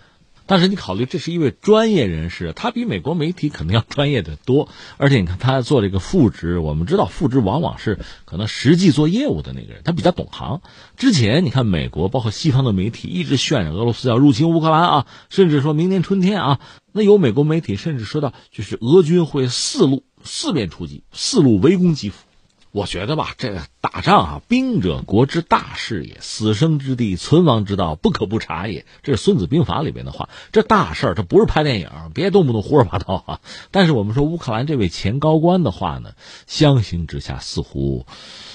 [0.48, 4.70] 但是你考虑，这是一位专业人士，他比美国媒体可能要专业的多。
[4.96, 10.62] 而且你看他做这个副职，我们知道副职往往是可能实际做业务的那个人，他比较懂行。
[10.96, 16.61] 之前你看美国包括西方的媒体一直渲染俄罗斯要入侵乌克兰啊，甚至说明年春天啊，
[16.92, 22.27] 那有美国媒体甚至说到就是俄军会四路四面出击，四路围攻基辅。
[22.70, 28.85] 我觉得吧，这个打仗啊，兵者国之大事也，死生之地，存亡之道，不可不察也。
[29.02, 30.28] 这是《孙子兵法》里边的话。
[30.52, 33.40] 这大事儿，这不是拍电影，别动不动胡说八道啊。
[33.70, 36.12] 但是我们说乌克兰这位前高官的话呢，
[36.46, 38.07] 相形之下似乎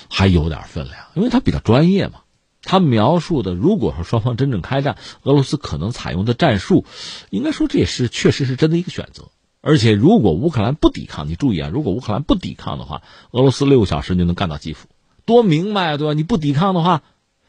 [0.10, 2.20] 还有点分量，因为他比较专业嘛。
[2.66, 6.86] 他描述的，如果说双方真正开战，俄罗斯可能采用的战术，
[7.30, 9.32] 应该说这也是确实是真的一个选择。
[9.66, 11.70] 而且，如果乌克兰不抵抗，你注意啊！
[11.72, 14.90] 如果乌克兰不抵抗的话，俄罗斯六个小时就能干到基辅，
[15.24, 16.14] 多明白啊，对吧？
[16.14, 17.02] 你不抵抗的话，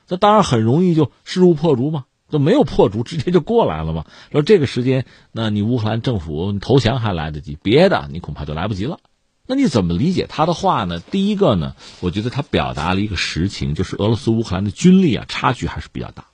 [0.07, 4.07] 那当然很容易就势如破竹嘛，就没有破竹，直接就过来了嘛。
[4.31, 9.01] 说这个时间，那你乌克兰政府投降还来得及，别的你恐怕就来不及了。
[9.49, 11.01] 那你怎么理解他的话呢？
[11.01, 16.27] 第一个呢，我觉得他表达了一个实情，就是俄罗斯乌克兰的军力啊差距还是比较大。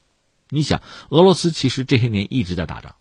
[0.50, 2.96] 你想，俄罗斯其实这些年一直在打仗，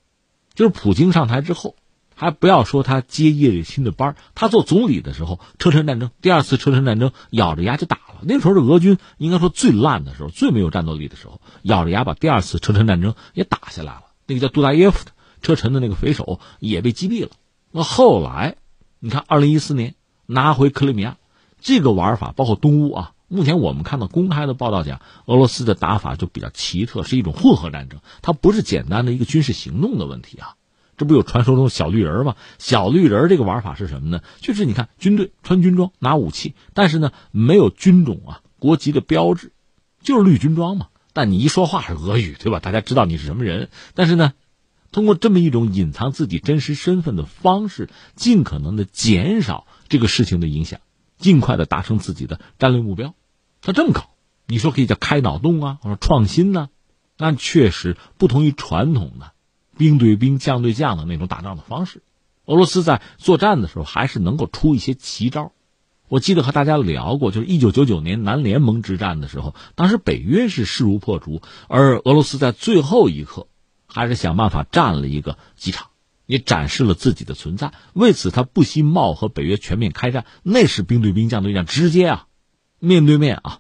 [0.56, 1.76] 就是普京上台之后。
[2.20, 8.20] 还不要说他接叶利钦的班他做总理的时候，车臣战争第二次车臣战争，咬着牙就打了。
[8.24, 14.04] 那时候是俄军应该说最烂的时候，最没有战斗力的时候，咬着牙把第二次车臣战争也打下来了。
[14.28, 17.30] 那个叫杜达耶夫的车臣的那个匪首也被击毙了。
[17.72, 18.58] 那后来，
[19.00, 21.16] 你看，二零一四年拿回克里米亚，
[21.62, 30.56] 这个玩法包括东乌啊，目前我们看到公开的报道讲，俄罗斯的打法就比较奇特，是一种混合战争，它不是简单的一个军事行动的问题啊。
[31.00, 32.36] 这不有传说中小绿人吗？
[32.58, 34.22] 小绿人这个玩法是什么呢？
[34.42, 39.54] 就是你看军队穿军装拿武器，但是呢没有军种啊国籍的标志，
[40.04, 40.88] 就是绿军装嘛。
[41.14, 42.60] 但你一说话是俄语，对吧？
[42.60, 43.70] 大家知道你是什么人。
[43.96, 44.34] 但是呢，
[44.92, 50.82] 通过这么一种隐藏自己真实身份的方式，尽可能的减少这个事情的影响，
[51.18, 53.16] 尽快的达成自己的战略目标。
[53.62, 54.10] 他这么搞，
[54.48, 56.68] 你说可以叫开脑洞啊，或者创新呢？
[57.16, 59.32] 但确实不同于传统的
[59.80, 62.04] 兵对兵、将对将的那种打仗的方式。
[62.46, 65.54] 俄罗斯在作战的时候还是能够出一些奇招。
[66.10, 73.48] 我记得和大家聊过，就是一九九九年南联盟之战的时候，当时北约是势如破竹，而俄罗斯在最后一刻
[73.88, 75.88] 还是想办法占了一个机场，
[76.26, 77.72] 也展示了自己的存在。
[77.94, 82.28] 为此，他不惜冒和北约全面开战，那是兵对兵、将对将，直接啊，
[82.80, 83.60] 面对面啊，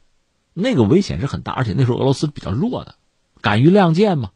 [0.54, 2.96] 那个危险是很大，而且那时候俄罗斯比较弱的。
[3.42, 4.32] 敢于亮剑吗？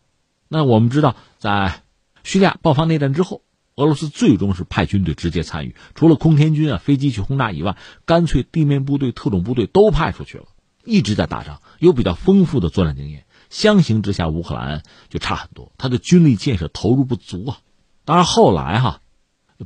[0.54, 1.82] 那我们知道，在
[2.24, 3.42] 叙利亚爆发内战之后，
[3.74, 10.46] 俄罗斯最终是派军队直接参与，除了空天军啊、飞机去轰炸以外，干脆地面部队、特种部队都派出去了，
[10.86, 13.26] 一直在打仗，有比较丰富的作战经验。
[13.50, 17.58] 相形之下，乌克兰就差很多，他的军力建设投入不足啊。
[18.06, 19.02] 当然后来哈，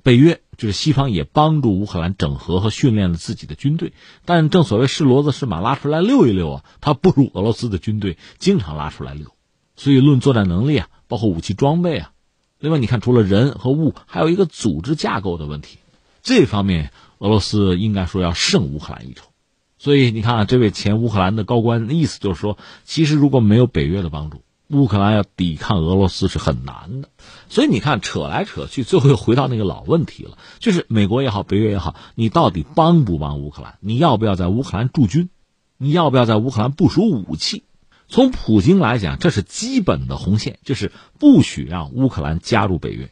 [0.03, 3.91] 北约就是西方也帮助乌克兰整合和训练了自己的军队，
[4.23, 9.36] 但正所谓是骡子是马拉出来溜一溜啊，他不如俄罗斯的军队经常拉出来溜。
[9.77, 12.11] 所以论作战能力啊，包括武器装备啊，
[12.59, 15.77] 另外你看除了人和物，还有一个组织架构的问题，
[16.21, 19.27] 这方面俄罗斯应该说要胜乌克兰一筹。
[19.77, 24.41] 所以你看啊，这位前乌克兰的高官的意思就是说，其实如果没有北约的帮助。
[24.69, 27.07] 乌克兰要抵抗俄罗斯是很难的，
[27.47, 33.77] 所以你看，扯来扯去，最后又回到那个老问题了，就是美国也好，北约也好，你到底帮不帮乌克兰？
[33.79, 35.29] 你要不要在乌克兰驻军？
[35.77, 37.63] 你要不要在乌克兰部署武器？
[38.07, 43.11] 从普京来讲，这是基本的红线，就是不许让乌克兰加入北约，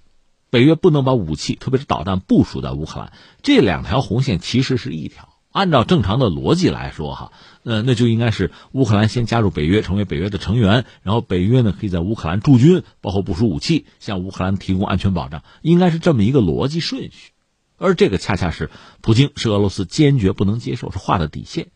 [0.49, 3.11] 北约不能把武器，特别是导弹部署在乌克兰。
[3.43, 5.29] 这两条红线其实是一条。
[5.51, 7.31] 按照正常的逻辑来说，哈，
[7.63, 17.31] 呃，那就应该是乌克兰先加入北约，成为北约的成员，然后北约呢可以在乌克兰驻军，包括部署武器，向乌克兰提供安全保障，应该是这么一个逻辑顺序。
[17.77, 18.69] 而这个恰恰是
[19.01, 21.67] 普京是俄罗斯坚决不能接受，是画的底线。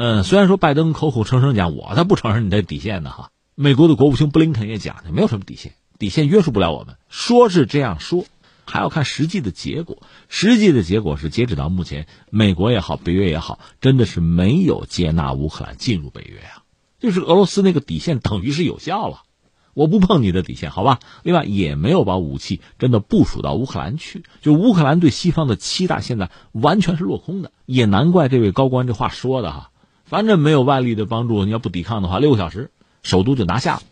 [0.00, 8.24] 嗯，虽然说拜登口口声声讲我才不承认你的底线呢，哈，美国的国务卿布林肯也讲，没有什么底线，底线约束不了我们，说是这样说。
[8.64, 16.62] 还要看实际的结果，实际的结果是，截止到目前，美国也好，北约也好，真的是没有接纳乌克兰进入北约啊，
[17.00, 19.22] 就是俄罗斯那个底线等于是有效了，
[19.74, 21.00] 我不碰你的底线，好吧？
[21.24, 29.70] 另外，也没有把武器真的部署到乌克兰去，就乌克兰对西方的期待现在完全是落空的，也难怪这位高官这话说的哈，
[30.08, 32.70] 反正没有外力的帮助，你要不抵抗的话，六个小时
[33.02, 33.82] 首都就拿下了。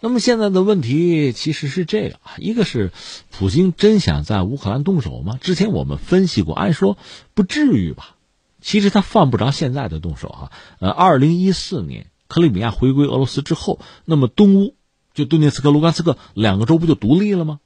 [0.00, 2.90] 那么现在的问题其实是这个，一个是
[3.30, 5.38] 普京真想在乌克兰动手吗？
[5.40, 6.98] 之前我们分析过，按说
[7.34, 8.16] 不至于吧。
[8.60, 10.52] 其实他犯不着现在的动手啊。
[10.80, 14.74] 呃，二零一四年克里米亚回归俄罗斯之后，那么东乌
[15.14, 17.60] 就顿涅茨克、卢甘斯克两个州不就独立了吗？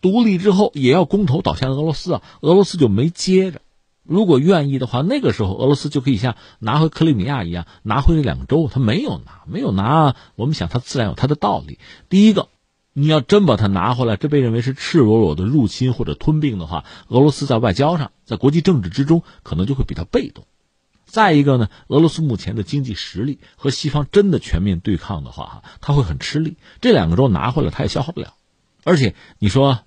[0.00, 3.60] 独立之后也要公投倒向俄罗斯啊，俄罗斯就没接着。
[4.06, 8.68] 如果愿意的话，那个时候俄罗斯就可以像拿回克里米亚一样拿回这两个州。
[8.70, 11.78] 他没有拿，没有拿，我们想他自然有他的道理。
[12.10, 12.48] 第一个，
[12.92, 20.44] 你要真把它拿回来，这被认为是赤裸裸的入侵或者吞并的话，俄罗斯在外交上，在国际政治之中可能就会比较被动。
[21.06, 26.56] 再一个呢，俄罗斯目前的经济实力和西方真的全面对抗的话，哈，他会很吃力。
[26.82, 28.34] 这两个州拿回来，他也消耗不了。
[28.84, 29.80] 而且你说，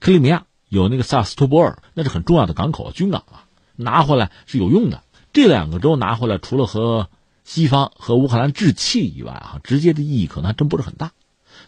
[0.00, 3.44] 克里米亚有那个萨斯托波尔，那是很重要的港口、军港啊。
[3.80, 7.08] 拿回来是有用的，这两个州拿回来，除了和
[7.44, 11.12] 西方和乌克兰置气以外，啊，直接的意义可能还真不是很大。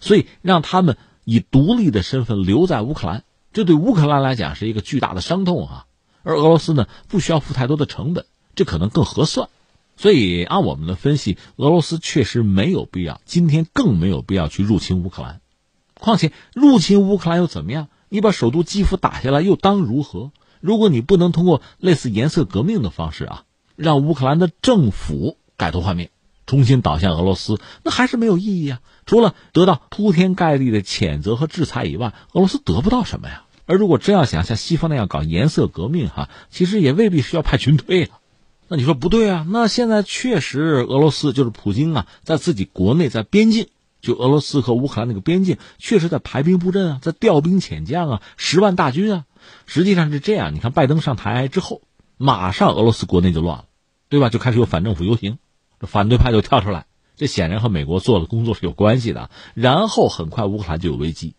[0.00, 5.86] 所以让他们以独立的身份留在乌克兰，这对乌克兰来讲是一个巨大的伤痛啊。
[6.22, 9.48] 而俄罗斯呢，不需要付太多的成本，这可能更合算。
[9.96, 15.40] 所以按我们的分析，俄罗斯确实没有必要，今天更没有必要去入侵乌克兰。
[15.94, 17.88] 况且入侵乌克兰又怎么样？
[18.08, 20.32] 你把首都基辅打下来又当如何？
[20.62, 23.42] 如果你不能通过类似颜色革命的方式啊，
[23.76, 26.10] 让乌克兰的政府改头换面，
[26.46, 28.80] 重新倒向俄罗斯，那还是没有意义啊。
[29.04, 33.42] 除了得到铺天盖地的谴责和制裁以外，俄罗斯得不到什么呀。
[33.66, 38.20] 而如果真要想像西方那样搞颜色革命哈，其实也未必需要派军队了。
[38.68, 39.44] 那你说不对啊？
[39.48, 43.66] 那现在确实俄罗斯就是普京啊，在自己国内在边境，
[44.00, 49.24] 就俄罗斯和乌克兰那个边境，确实在排兵布阵啊，在调兵遣将啊，十万大军啊。
[49.66, 51.82] 实际上是这样，你看拜登上台之后，
[52.16, 53.64] 马上俄罗斯国内就乱了，
[54.08, 54.28] 对吧？
[54.28, 55.38] 就开始有反政府游行，
[55.80, 56.86] 反对派就跳出来，
[57.16, 59.30] 这显然和美国做的工作是有关系的。
[59.54, 61.34] 然后很快乌克兰就有危机，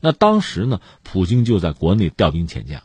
[0.00, 2.82] 那当时呢，普京就在国内调兵遣将，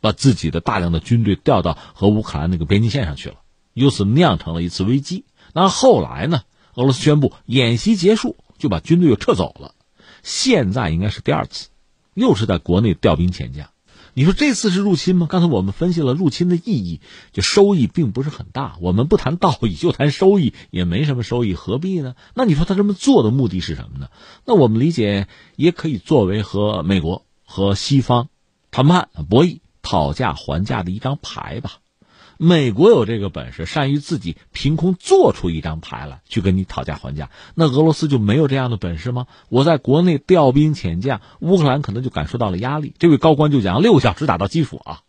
[0.00, 3.36] 把自己的大量的军队调到和乌克兰那个边境线上去了，
[3.72, 5.24] 由此酿成了一次危机。
[5.52, 6.42] 那后来呢，
[6.74, 9.74] 俄罗斯宣布演习结束，就把军队又撤走了。
[10.22, 11.68] 现在应该是第二次，
[12.14, 13.68] 又是在国内调兵遣将。
[14.18, 15.26] 你说这次是入侵吗？
[15.28, 17.02] 刚才我们分析了入侵的意义，
[17.32, 18.78] 就收益并不是很大。
[18.80, 22.14] 我们不谈道义，就谈收益，也没什么收益，何必呢？
[22.32, 24.08] 那你说他这么做的目的是什么呢？
[24.46, 28.30] 那我们理解也可以作为和美国和西方
[28.70, 31.72] 谈判博弈、讨价还价的一张牌吧。
[32.38, 37.30] 美国有这个本事，善于自己凭空做出一张牌来去跟你讨价还价。
[37.54, 39.26] 那俄罗斯就没有这样的本事吗？
[39.48, 42.94] 我在国内调兵遣将，乌克兰可能就感受到了压力。
[42.98, 45.00] 这位高官就讲，六个小时打到基辅啊，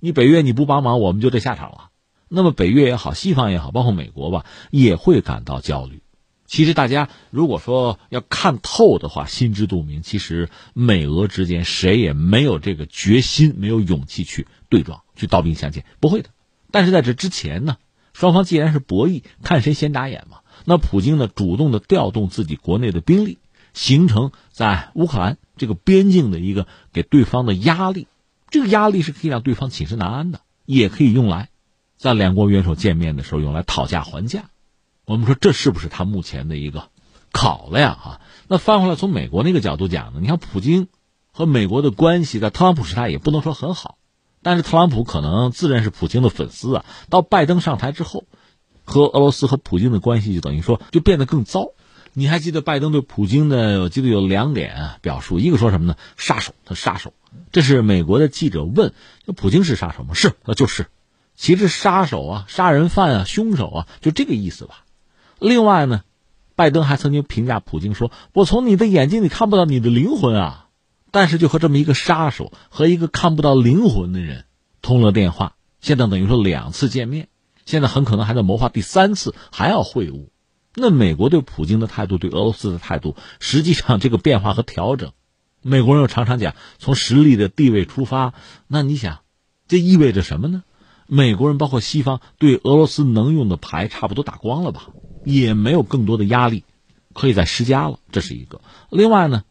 [0.00, 1.88] 你北约你不帮忙，我们就这下场了。
[2.28, 6.02] 那么北约也好，西方也好，包括美国吧，也会感到焦虑。
[6.46, 10.02] 其实大家如果说要看透的话，心知肚明。
[10.02, 16.28] 其实美俄之间谁也没有这个决心，没有勇气去对撞，去刀兵相见，不会的。
[16.74, 17.76] 但是在这之前呢，
[18.14, 20.38] 双方既然是博弈，看谁先打眼嘛。
[20.64, 23.38] 那普京呢，主动的调动自己国内的兵力，
[23.74, 28.08] 形成在乌克兰这个边境的一个给对方的压力。
[28.50, 31.48] 这个压力是可以让对方寝食难安的，也可以用来
[31.96, 34.50] 在两国元首见面的时候用来讨价还价。
[35.04, 36.88] 我们说这是不是他目前的一个
[37.30, 38.20] 考量啊？
[38.48, 40.88] 那翻回来从美国那个角度讲呢，你看普京
[41.30, 43.96] 和美国的关系，在特朗普时代也不能说很好。
[44.44, 48.24] 但是特朗普可能自认是普京的粉丝啊，到拜登上台之后，
[48.84, 51.70] 和俄罗斯和普京的关系就等于说就变得更糟。
[52.12, 53.80] 你还记得拜登对普京的？
[53.80, 55.96] 我记得有两点表述，一个说什么呢？
[56.16, 57.12] 杀手，他杀手。
[57.50, 58.92] 这是美国的记者问：
[59.34, 60.14] 普京是杀手吗？
[60.14, 60.86] 是，那就是。
[61.34, 64.84] 其实杀手啊，杀人犯啊，凶手啊，就这个意思吧。
[65.40, 66.02] 另外呢，
[66.54, 70.63] 拜登还曾经评价普京说：“我从你的眼睛里看不到你的灵魂啊。”
[71.14, 74.46] 但是就和这么一个杀手和一个看不到灵魂的人
[74.82, 77.28] 通了电话，现在等于说两次见面，
[77.64, 80.26] 现在很可能还在谋划第三次还要会晤。
[80.74, 85.12] 那美国对普京的态度，对俄罗斯的态度，实际上这个变化和调整，
[85.62, 88.34] 美国人又常常讲从实力的地位出发。
[88.66, 89.20] 那你想，
[89.68, 90.64] 这意味着什么呢？
[91.06, 94.88] 美国人包括西方对俄罗斯能用的牌差不多打光了吧，
[95.24, 96.64] 也没有更多的压力
[97.12, 98.60] 可以再施加了，这是一个。
[98.90, 99.44] 另外呢？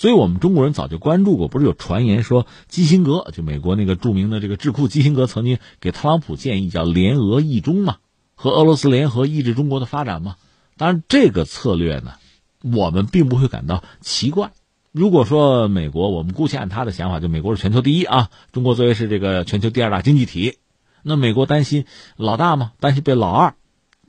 [0.00, 7.98] 所以我们中国人早就关注过，不是有传言说基辛格就美国那个著名的这个智库基辛格曾经给特朗普建议叫联俄抑中嘛，
[8.34, 10.36] 和俄罗斯联合抑制中国的发展嘛。
[10.78, 12.12] 当然这个策略呢，
[12.62, 14.52] 我们并不会感到奇怪。
[14.90, 20.56] 如果说美国，我们姑且按他的想法，就美国是全球第一啊，中国作为是这个全球第二大经济体，
[21.02, 21.84] 那美国担心
[22.16, 23.52] 老大嘛，担心被老二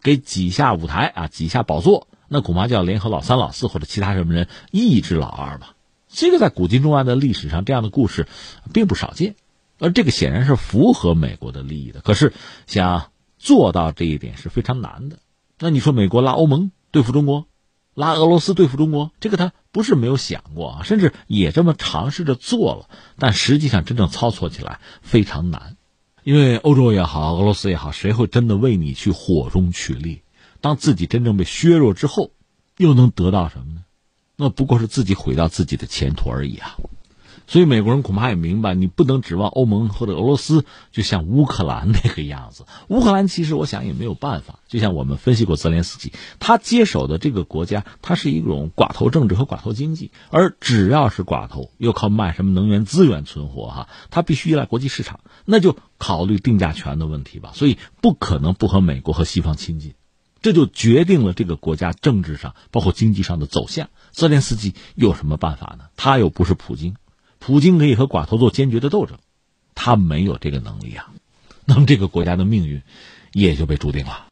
[0.01, 5.75] 给挤下舞台啊，挤下宝座，那恐怕就要联合老三、老四或者其他什么人抑制老二吧。
[6.13, 8.27] 这个在古今中外的历史上，这样的故事
[8.73, 9.35] 并不少见，
[9.79, 12.01] 而这个显然是符合美国的利益的。
[12.01, 12.33] 可是
[12.67, 15.19] 想做到这一点是非常难的。
[15.57, 17.47] 那你说美国拉欧盟对付中国，
[17.93, 25.77] 拉俄罗斯对付中国，这个他不是没有想过啊，甚至也这么尝试着做了，但实际上真正操作起来非常难，
[26.23, 30.23] 因为欧洲也好，俄罗斯也好，谁会真的为你去火中取栗？
[30.59, 32.31] 当自己真正被削弱之后，
[32.77, 33.83] 又能得到什么呢？
[34.41, 36.75] 那不过是自己毁掉自己的前途而已啊！
[37.47, 42.65] 所以美国人恐怕也明白，你不能指望欧盟或者俄罗斯就像乌克兰那个样子。
[42.87, 44.59] 乌克兰其实我想也没有办法。
[44.67, 57.51] 就像我们分析过泽连斯基，他接手的这个国家，它是一种寡头政治和寡头经济，而只要是寡头，又靠卖什么能源资源存活哈，他必须依赖国际市场，那就考虑定价权的问题吧。
[57.53, 59.93] 所以不可能不和美国和西方亲近。
[60.41, 63.89] 这就决定了这个国家政治上，包括经济上的走向。
[64.11, 65.85] 泽连斯基有什么办法呢？
[65.95, 66.95] 他又不是普京，
[67.39, 69.17] 普京可以和寡头做坚决的斗争，
[69.75, 71.11] 他没有这个能力啊。
[71.65, 72.81] 那么这个国家的命运
[73.33, 74.25] 也就被注定了。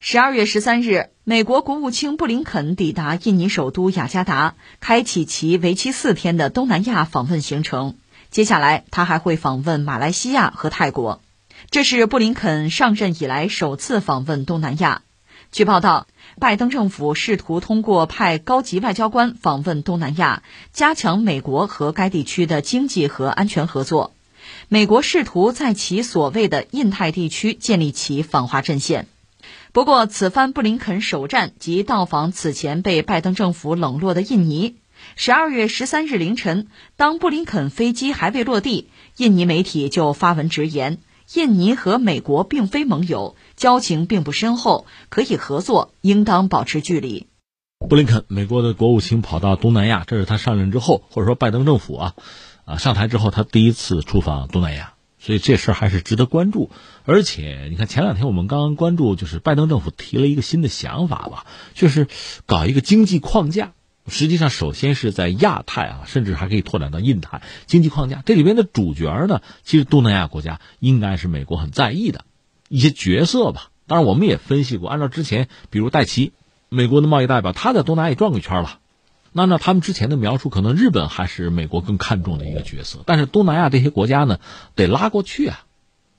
[0.00, 7.96] 十二月十三日，美国国务卿布林肯抵达印尼首都雅加达，开启其为期四天的东南亚访问行程。
[8.36, 11.22] 接下来，他还会访问马来西亚和泰国，
[11.70, 15.00] 这是布林肯上任以来首次访问东南亚。
[15.52, 16.06] 据报道，
[16.38, 20.42] 拜登政府试图通过派高级外交官访问东南亚，
[20.74, 24.12] 加强美国和该地区的经济和安全合作。
[24.68, 29.06] 美国试图在其所谓的印太地区建立起访华阵线。
[29.72, 34.76] 不过，此番布林肯首站即到访此前被拜登政府冷落的印尼。
[35.18, 40.98] 十二月十三日凌晨，当布林肯飞机还未落地，印尼媒体就发文直言，
[41.32, 47.28] 印尼和美国并非盟友，交情并不深厚，可以合作，应当保持距离。
[47.88, 52.14] 布林肯，美国的国务卿跑到东南亚，这是他上任之后，或者说拜登政府啊，
[52.66, 56.70] 啊上台之后他第一次出访东南亚，所以这事儿还是值得关注。
[57.06, 62.06] 而且你看前两天我们刚刚关注，就是拜登政府提了一个新的想法吧，就是
[62.44, 63.72] 搞一个经济框架。
[64.08, 68.22] 实际上，首先是在亚太啊，甚至还可以拓展到印太经济框架。
[68.24, 72.24] 这里边的主角呢，其实东南亚国家应该是美国很在意的
[72.68, 73.70] 一些角色吧。
[73.86, 76.32] 当然，我们也分析过，按照之前，比如戴奇，
[76.68, 78.78] 美国的贸易代表，他在东南亚也转过一圈了。
[79.32, 83.00] 那按照他们之前的描述，可能日本还是美国更看重的一个角色。
[83.04, 84.38] 但是东南亚这些国家呢，
[84.74, 85.65] 得拉过去啊，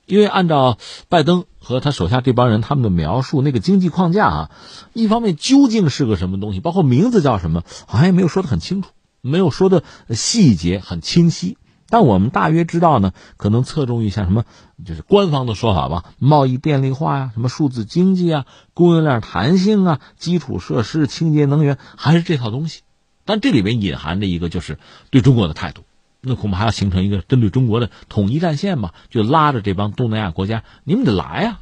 [0.08, 0.78] 因为按照
[1.08, 4.50] 拜登和他手下这帮人他们的描述，那个经济框架啊，
[4.94, 8.88] 一方面究竟是个什么东西，包括名字叫什么，好像也没有说的很清楚，
[9.20, 11.58] 没有说的细节很清晰。
[11.90, 14.44] 但我们大约知道呢，可能侧重于像什么，
[14.84, 22.80] 就是官方的说法吧，贸易便利化呀，什么数字经济啊，供应链弹性啊，基础设施、清洁能源，还是这套东西。
[23.24, 24.78] 但这里面隐含着一个，就是
[25.10, 25.82] 对中国的态度。
[26.28, 31.60] 那恐怕还要形成一个针对中国的统一战线吧，就拉着这帮东南亚国家，你们得来啊！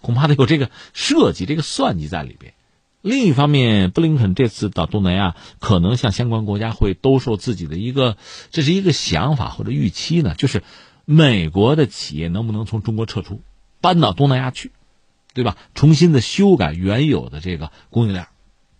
[0.00, 2.54] 恐怕得有这个设计、这个算计在里边。
[3.02, 8.16] 另一方面，布林肯这次到东南亚，可能向相关国家会兜售自己的一个，
[8.50, 10.64] 这是一个想法或者预期呢，就是
[11.04, 13.42] 美国的企业能不能从中国撤出，
[13.80, 14.72] 搬到东南亚去，
[15.34, 15.56] 对吧？
[15.74, 18.26] 重新的修改原有的这个供应链，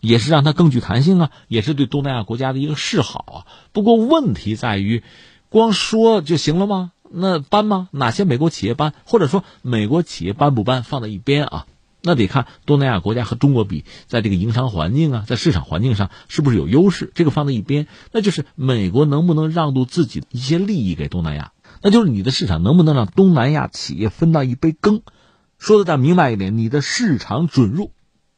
[0.07, 3.37] 也是让它更具弹性啊，也是对东南亚国家的一个示好啊。
[3.73, 5.03] 不过问题在于，
[5.49, 6.93] 光说就行了吗？
[7.11, 7.89] 那搬吗？
[7.91, 11.67] 哪些美国企业搬，或者说美国企业搬不搬，放在一边啊？
[12.03, 17.11] 那得看东南亚国家和中国比，在这个营商环境啊，在市场环境上是不是有优势？
[17.15, 21.53] 这个放在一边，那就是美国能不能让渡自己一些利益给东南亚？
[21.83, 25.03] 那就是你的市场能不能让东南亚企业分到一杯羹？
[25.59, 27.91] 说的再明白一点，你的市场准入，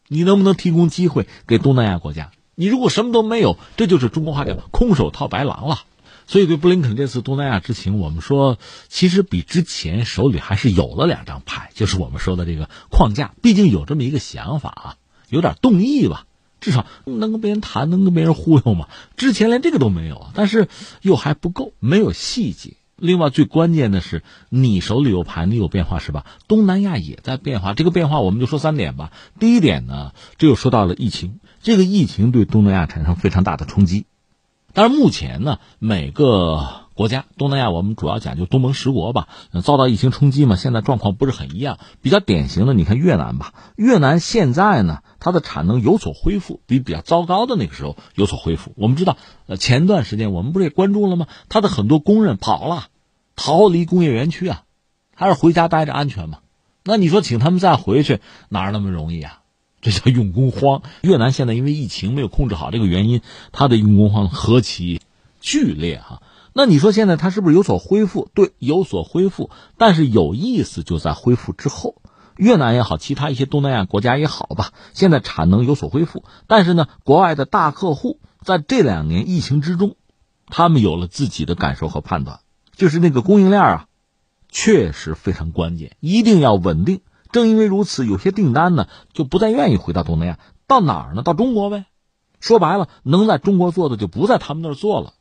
[0.08, 2.30] 你能不能提供机会给东南亚国家？
[2.54, 5.80] 你如果什么都没有，这就是中国话叫空手套白狼了。
[6.26, 13.32] 所以，对布林肯这次东南亚之行，我们说，其实比之前手里还是有了两张牌，就是我们说的这个框架。
[13.40, 14.96] 毕竟有这么一个想法啊，
[15.30, 16.26] 有点动意吧，
[16.60, 18.88] 至少能跟别人谈，能跟别人忽悠嘛。
[19.16, 20.68] 之前连这个都没有，但是
[21.00, 22.74] 又还不够，没有细节。
[22.98, 26.26] 另外，最关键的是，你手里有盘，你有变化是吧？
[26.48, 29.12] 东南亚也在变化，这个变化我们就说三点吧。
[29.38, 34.06] 第一点呢，这又说到了疫情，这个疫情对东南亚产生非常大的冲击。
[34.74, 39.28] 但是目前呢，每个国家东南亚，我们主要讲就东盟十国吧，
[39.62, 41.78] 遭到疫情冲击嘛，现在状况不是很一样。
[42.02, 48.72] 比较典型的，你看越南吧，越南现在呢，它的产能有所恢复，比比较糟糕的那个时候有所恢复。
[48.74, 51.28] 我们知道，呃，前段时间我们不是也关注了吗？
[51.48, 52.88] 它的很多工人跑了，
[53.36, 54.64] 逃离工业园区啊，
[55.14, 56.38] 还是回家待着安全嘛？
[56.82, 58.18] 那你说请他们再回去，
[58.48, 59.42] 哪那么容易啊？
[59.80, 60.82] 这叫用工荒。
[61.02, 63.20] 越南现在因为疫情没有控制好这个原因，
[63.52, 65.00] 它的用工荒何其
[65.40, 66.22] 剧烈哈！
[66.58, 68.28] 那你说现在它是不是有所恢复？
[68.34, 69.50] 对，有所恢复。
[69.76, 72.02] 但是有意思就在恢复之后，
[72.34, 76.24] 越南也好，其他一些东南亚国家也好吧，现在产能有所恢复。
[76.48, 79.94] 但是呢，国外的大客户在这两年疫情之中，
[80.48, 82.40] 他们有了自己的感受和判断，
[82.74, 83.86] 就是那个供应链啊，
[84.48, 87.02] 确实非常关键，一定要稳定。
[87.30, 91.22] 正因为如此，有些订单呢就不再愿意回到东南亚，到哪儿呢？
[91.22, 91.84] 到中国呗。
[92.40, 95.12] 说白了，能在中国做的就不在他们那儿做了。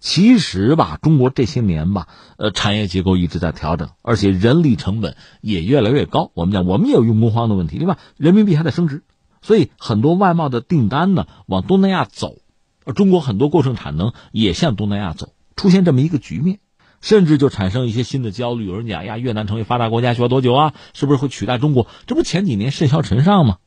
[0.00, 6.30] 其实吧，中国这些年吧，呃，产业结构一直在调整，而且人力成本也越来越高。
[6.34, 7.98] 我们讲，我们也有用工荒的问题，对吧？
[8.16, 9.02] 人民币还在升值，
[9.42, 12.36] 所以很多外贸的订单呢往东南亚走，
[12.84, 16.58] 而中国很多过剩产能也向东南亚走，出现这么一个局面。
[17.00, 20.74] 甚至就产生一些新的焦虑，有人讲呀，越南成为发达国家需要多久啊？
[20.94, 21.86] 是不是会取代中国？
[22.08, 23.58] 这不前几年甚嚣尘上吗？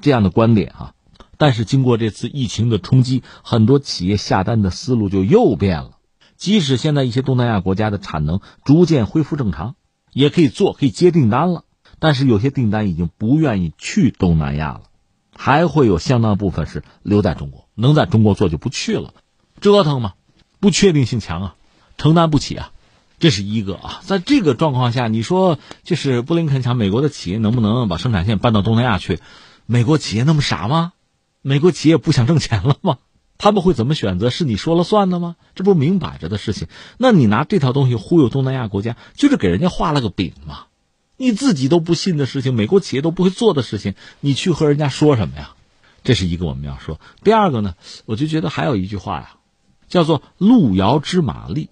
[0.00, 0.92] 这样的观点啊，
[1.38, 5.92] 但是经过这次疫情的冲击，很多企业下单的思路就又变了。
[6.36, 9.74] 即使现在一些东南亚国家的产能逐渐恢复正常，
[10.12, 11.64] 也可以做，可以接订单了，
[11.98, 14.82] 但是有些订单已经不愿意去东南亚了，
[15.34, 19.14] 还会有相当部分是留在中国，能在中国做就不去了，
[19.60, 20.12] 折腾嘛，
[20.60, 21.54] 不确定性强啊，
[21.96, 22.70] 承担不起啊。
[23.18, 29.20] 这是一个啊，在这个状况下，你说就是布林肯想美国的企业能不能把生产线搬到东南亚去？
[29.64, 30.92] 美国企业那么傻吗？
[31.46, 32.98] 美国企业不想挣钱了吗？
[33.38, 34.30] 他们会怎么选择？
[34.30, 35.36] 是你说了算的吗？
[35.54, 36.66] 这不明摆着的事情。
[36.98, 40.64] 那你拿这套东西忽悠东南亚国家，就是给人家画了个饼嘛。
[41.16, 45.54] 你自己都不信的事情，美国企业都不会做的事情，你去和人家说什么呀？
[46.02, 46.98] 这是一个我们要说。
[47.22, 47.76] 第二个呢，
[48.06, 49.36] 我就觉得还有一句话呀，
[49.88, 51.68] 叫做“路遥知马力”。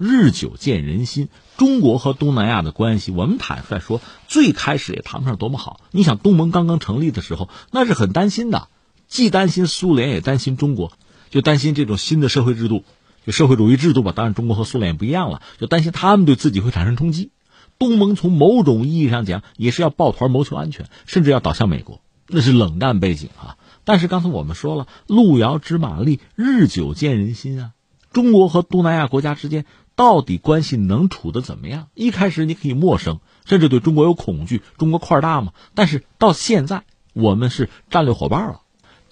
[0.00, 5.80] 日久见人心，中国和东南亚的关系，我们坦率说，最开始也谈不上多么好。
[5.92, 8.66] 你想，东盟刚刚成立的时候，那是很担心的，
[9.12, 10.90] 既担心苏联，也担心中国，
[11.28, 12.82] 就担心这种新的社会制度，
[13.26, 14.12] 就社会主义制度吧。
[14.16, 17.30] 当然，中国和苏联也不一样了，就担心他们对自己会产生冲击。
[17.78, 23.58] 东盟从某种意义上讲，也是要抱团谋求安全，甚至要倒向美国，那是冷战背景啊。
[23.84, 27.72] 但是刚才我们说了，路遥知马力，日久见人心啊。
[28.14, 31.88] 中国和东南亚国家之间到底关系能处得怎么样？
[31.92, 35.52] 一开始你可以陌生，甚至对中国有恐惧，中国块大嘛。
[35.74, 38.62] 但是到现在，我们是战略伙伴了，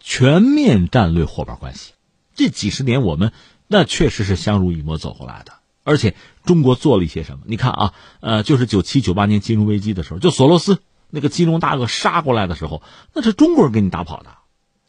[0.01, 1.93] 全面战略伙伴关系。
[2.35, 3.33] 这几十年我们
[3.69, 5.53] 那确实是相濡以沫走过来的。
[5.83, 7.45] 而且中国做了一些什么？
[7.47, 10.79] 你看啊，呃，就是九七九八年金融危机的时候，就索罗斯
[11.09, 12.83] 那个金融大鳄杀过来的时候，
[13.15, 14.31] 那是中国人给你打跑的。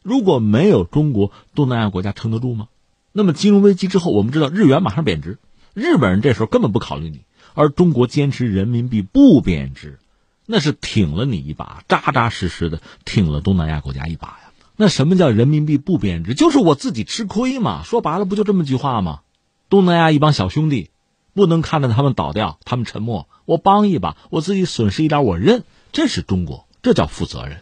[0.02, 2.68] 如果没有中国，东南亚国家撑得住吗？
[3.10, 5.38] 那么金融危机之后，我们知道日元马上贬值，
[5.72, 7.22] 日本人这时候根本不考虑你，
[7.54, 9.98] 而中国坚持人民币不贬值，
[10.46, 14.38] 那是挺了你一把，扎扎实实的挺了东南亚国家一把。
[14.76, 16.34] 那什么叫人民币不贬值？
[16.34, 17.82] 就是我自己吃亏嘛。
[17.84, 19.20] 说白了，不就这么句话吗？
[19.68, 20.90] 东南亚一帮小兄弟，
[21.34, 27.58] 不能看着他们倒掉，他们沉默，我帮一把，我自己损失一点我认，这是中国，这叫负责任。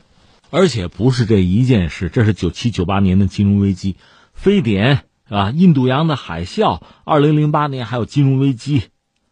[0.51, 3.97] 而且不是这一件事，这是九七九八年的金融危机，
[4.35, 5.51] 非典是吧？
[5.51, 8.83] 印度洋的海啸，二零零八年还有金融危机，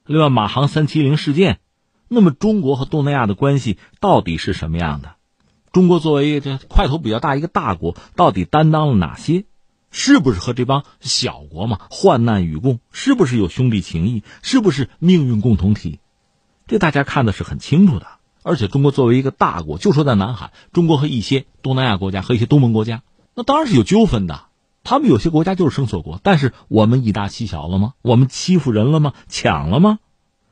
[0.06, 1.58] 另外马航三七零事件。
[2.06, 5.16] 那么中国和东南亚的关系到底是什么样的？
[5.72, 9.44] 中国作为这块头比较大一个大国，到底担当了哪些？
[9.90, 12.80] 是不是和这帮小国嘛，患难与共？
[12.92, 14.22] 是不是有兄弟情谊？
[14.42, 16.00] 是不是命运共同体？
[16.66, 18.06] 这大家看的是很清楚的。
[18.42, 23.02] 而且中国作为一个大国，就说在南海，中国和一些东南亚国家和一些东盟国家，
[23.34, 24.42] 那当然是有纠纷的。
[24.84, 27.92] 他们有些国家就是生索国，但是我们以大欺小了吗？
[28.00, 29.12] 我们欺负人了吗？
[29.28, 29.98] 抢了吗？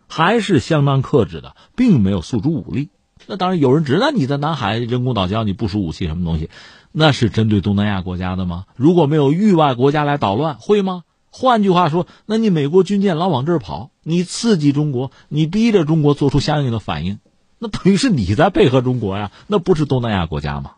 [0.08, 2.90] 还是相当克制的，并没有诉诸武力。
[3.26, 6.48] 那当然有人指，那你在南海人工岛礁你部署武器什么东西？
[6.92, 8.64] 那是针对东南亚国家的吗？
[8.76, 11.02] 如果没有域外国家来捣乱，会吗？
[11.30, 17.18] 换句话说，那你美国军舰老往这儿跑，你刺激中国，你逼着中国做出相应的反应，
[17.58, 19.30] 那等于是你在配合中国呀？
[19.46, 20.72] 那不是东南亚国家吗？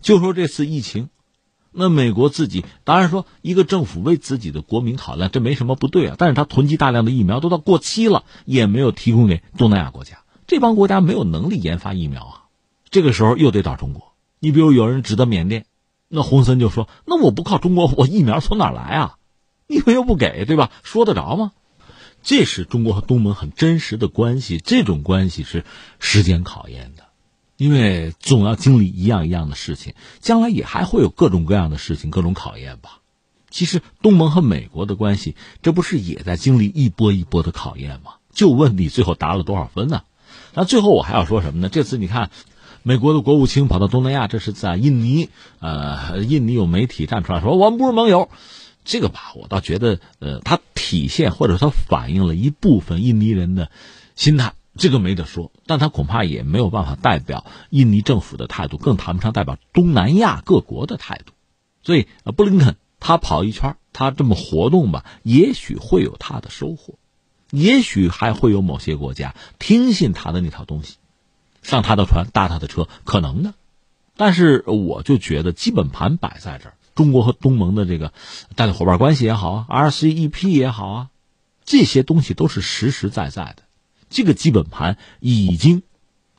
[0.00, 1.10] 就说这次疫情，
[1.72, 6.14] 那美国自己当然说一个政府为自己的国民考量，这没什么不对啊。
[6.16, 10.20] 但是他囤积大量的疫苗都到过期了，也没有提供给东南亚国家，
[10.50, 12.42] 这帮国家没有能力研发疫苗啊。
[12.90, 14.14] 这个时候又得找中国。
[14.40, 15.64] 你比如有人指责缅甸，
[16.08, 19.16] 那洪森就说：“那我不靠中国，我疫苗从哪来啊？
[19.68, 20.72] 你们又不给，对吧？
[20.82, 21.52] 说得着吗？”
[22.24, 25.64] 这是中国和东盟很真实的关系，这种关系是
[26.00, 27.04] 时间考验的，
[27.56, 32.98] 因为总要经历一样一样的事情，将来也还会有各种各样的事情，各种考验吧。
[33.50, 38.14] 其实东盟和美国的关系，这不是也在经历一波一波的考验吗？
[38.32, 40.02] 就问你最后答了多少分呢？
[40.54, 41.68] 那最后我还要说什么呢？
[41.68, 42.30] 这次你看。
[42.82, 45.28] 美国的国务卿跑到东南亚，这是在印尼。
[45.58, 48.30] 呃，印尼有媒体站出来说，我们不是盟友。
[48.86, 53.70] 这个吧，我倒觉得，呃，它体现或者它反映了一部分印尼人的
[54.16, 55.52] 心态，这个没得说。
[55.66, 61.34] 但它恐怕也没有办法代表印尼政府的态度，更谈不上代表东南亚各国的态度。
[61.82, 66.94] 所以，布林肯他跑一圈，他这么活动吧，也许会有他的收获，
[67.50, 70.96] 也许还会有某些国家听信他的那套东西。
[71.62, 73.52] 上他的船，搭他的车，可能的，
[74.16, 78.14] 但是我就觉得基本盘摆在这儿，中国和东盟的这个
[78.56, 81.08] 战略伙伴关系也好啊， RCEP 也好啊，
[81.66, 83.64] 这些东西都是实实在在的，
[84.08, 85.82] 这个基本盘已经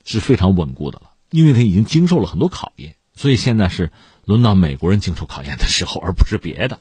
[0.03, 3.91] 是非常稳固的了，因为它已经经受了很多考验，所以现在是
[4.25, 6.79] 轮到美国人经受考验的时候，而不是别的。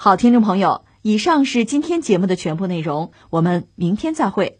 [0.00, 0.84] 好，听众朋友。
[1.02, 4.57] 以上是今天节目的全部内容，我们明天再会。